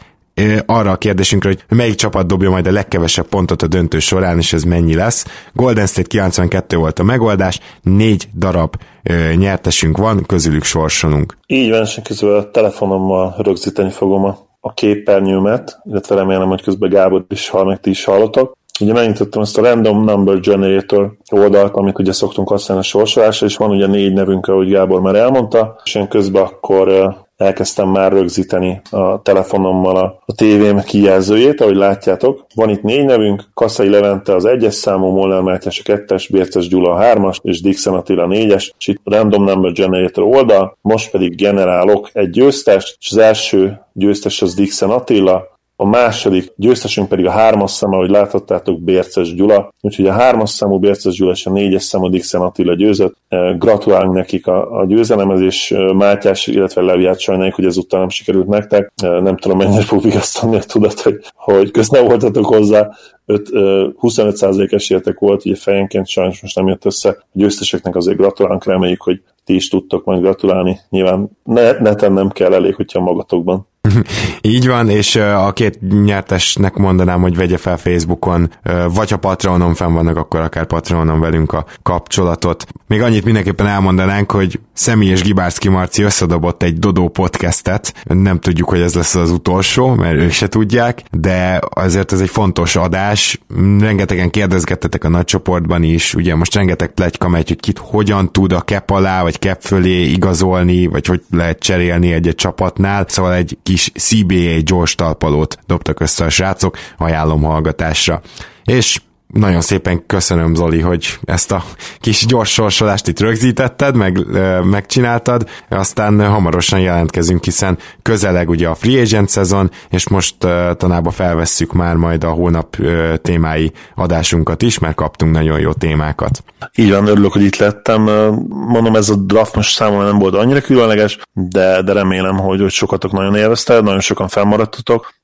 [0.66, 4.52] arra a kérdésünkre, hogy melyik csapat dobja majd a legkevesebb pontot a döntő során, és
[4.52, 5.26] ez mennyi lesz.
[5.52, 11.36] Golden State 92 volt a megoldás, négy darab ö, nyertesünk van, közülük sorsolunk.
[11.46, 16.90] Így van, és közül a telefonommal rögzíteni fogom a, a képernyőmet, illetve remélem, hogy közben
[16.90, 18.52] Gábor is hall, meg ti is hallotok.
[18.80, 23.56] Ugye megnyitottam ezt a Random Number Generator oldalt, amit ugye szoktunk használni a sorsolásra, és
[23.56, 26.88] van ugye négy nevünk, ahogy Gábor már elmondta, és én közben akkor
[27.36, 32.46] elkezdtem már rögzíteni a telefonommal a, a tévém kijelzőjét, ahogy látjátok.
[32.54, 36.90] Van itt négy nevünk, Kasszai Levente az egyes számú, Molnár Mátyás a kettes, Bérces Gyula
[36.90, 41.36] a hármas, és Dixon Attila a négyes, és itt Random Number Generator oldal, most pedig
[41.36, 47.30] generálok egy győztest, és az első győztes az Dixon Attila, a második győztesünk pedig a
[47.30, 49.72] hármas szám, ahogy láthattátok, Bérces Gyula.
[49.80, 53.16] Úgyhogy a hármas számú Bérces Gyula és a négyes számú Dixon Attila győzött.
[53.58, 58.92] Gratulálunk nekik a, a győzelemhez, és Mátyás, illetve Leviát sajnáljuk, hogy ezúttal nem sikerült nektek.
[59.02, 62.90] Nem tudom, mennyire fog vigasztani a tudat, hogy, hogy köz nem voltatok hozzá.
[63.26, 67.08] 25% esélytek volt, ugye fejenként sajnos most nem jött össze.
[67.08, 70.80] A győzteseknek azért gratulálunk, reméljük, hogy ti is tudtok majd gratulálni.
[70.88, 71.30] Nyilván
[71.78, 73.70] neten nem kell elég, hogyha magatokban.
[74.40, 78.50] Így van, és a két nyertesnek mondanám, hogy vegye fel Facebookon,
[78.94, 82.66] vagy ha Patreonon fenn vannak, akkor akár Patreonon velünk a kapcsolatot.
[82.86, 88.68] Még annyit mindenképpen elmondanánk, hogy Szemi és Gibárszki Marci összedobott egy Dodó podcastet, nem tudjuk,
[88.68, 93.40] hogy ez lesz az utolsó, mert ők se tudják, de azért ez egy fontos adás,
[93.78, 98.52] rengetegen kérdezgettetek a nagy csoportban is, ugye most rengeteg plegyka megy, hogy kit hogyan tud
[98.52, 103.58] a kep alá, vagy kep fölé igazolni, vagy hogy lehet cserélni egy-egy csapatnál, szóval egy
[103.72, 108.20] kis CBA gyors talpalót dobtak össze a srácok, ajánlom hallgatásra.
[108.64, 109.00] És
[109.32, 111.64] nagyon szépen köszönöm, Zoli, hogy ezt a
[111.98, 114.26] kis gyors sorsolást itt rögzítetted, meg
[114.64, 120.36] megcsináltad, aztán hamarosan jelentkezünk, hiszen közeleg ugye a Free Agent szezon, és most
[120.76, 122.76] tanába felvesszük már majd a hónap
[123.22, 126.44] témái adásunkat is, mert kaptunk nagyon jó témákat.
[126.74, 128.02] Így van, örülök, hogy itt lettem.
[128.48, 132.70] Mondom, ez a draft most számomra nem volt annyira különleges, de, de remélem, hogy, hogy
[132.70, 135.14] sokatok nagyon élvezte, nagyon sokan felmaradtatok,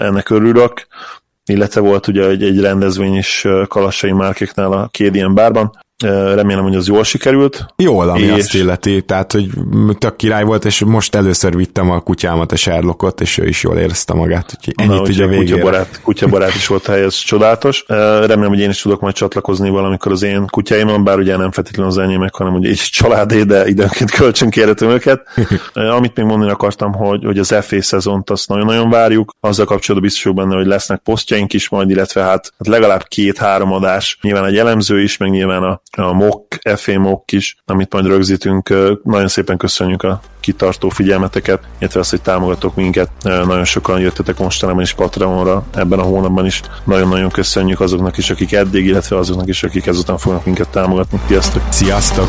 [0.00, 0.86] ennek örülök
[1.46, 5.78] illetve volt ugye egy, egy rendezvény is Kalassai Márkéknál a Kédien bárban,
[6.34, 7.66] remélem, hogy az jól sikerült.
[7.76, 8.30] Jól, ami és...
[8.30, 9.48] azt illeti, tehát, hogy
[9.98, 13.76] tök király volt, és most először vittem a kutyámat, a Sherlockot, és ő is jól
[13.76, 15.50] érezte magát, úgyhogy ennyit Na, ugye a végére.
[15.50, 17.84] Kutyabarát, kutyabarát is volt hely, ez csodálatos.
[17.86, 21.90] Remélem, hogy én is tudok majd csatlakozni valamikor az én kutyáimon, bár ugye nem feltétlenül
[21.90, 25.20] az enyémek, hanem ugye egy családé, de időnként kölcsön kérhetem őket.
[25.74, 30.32] Amit még mondani akartam, hogy, hogy az FA szezont azt nagyon-nagyon várjuk, azzal kapcsolatban biztos
[30.32, 35.02] benne, hogy lesznek posztjaink is majd, illetve hát, hát legalább két-három adás, nyilván egy elemző
[35.02, 38.68] is, meg nyilván a a mock, FA mock is, amit majd rögzítünk.
[39.02, 43.10] Nagyon szépen köszönjük a kitartó figyelmeteket, illetve azt, hogy támogatok minket.
[43.22, 46.62] Nagyon sokan jöttetek mostanában is Patreonra, ebben a hónapban is.
[46.84, 51.20] Nagyon-nagyon köszönjük azoknak is, akik eddig, illetve azoknak is, akik ezután fognak minket támogatni.
[51.26, 51.62] Sziasztok!
[51.70, 52.28] Sziasztok!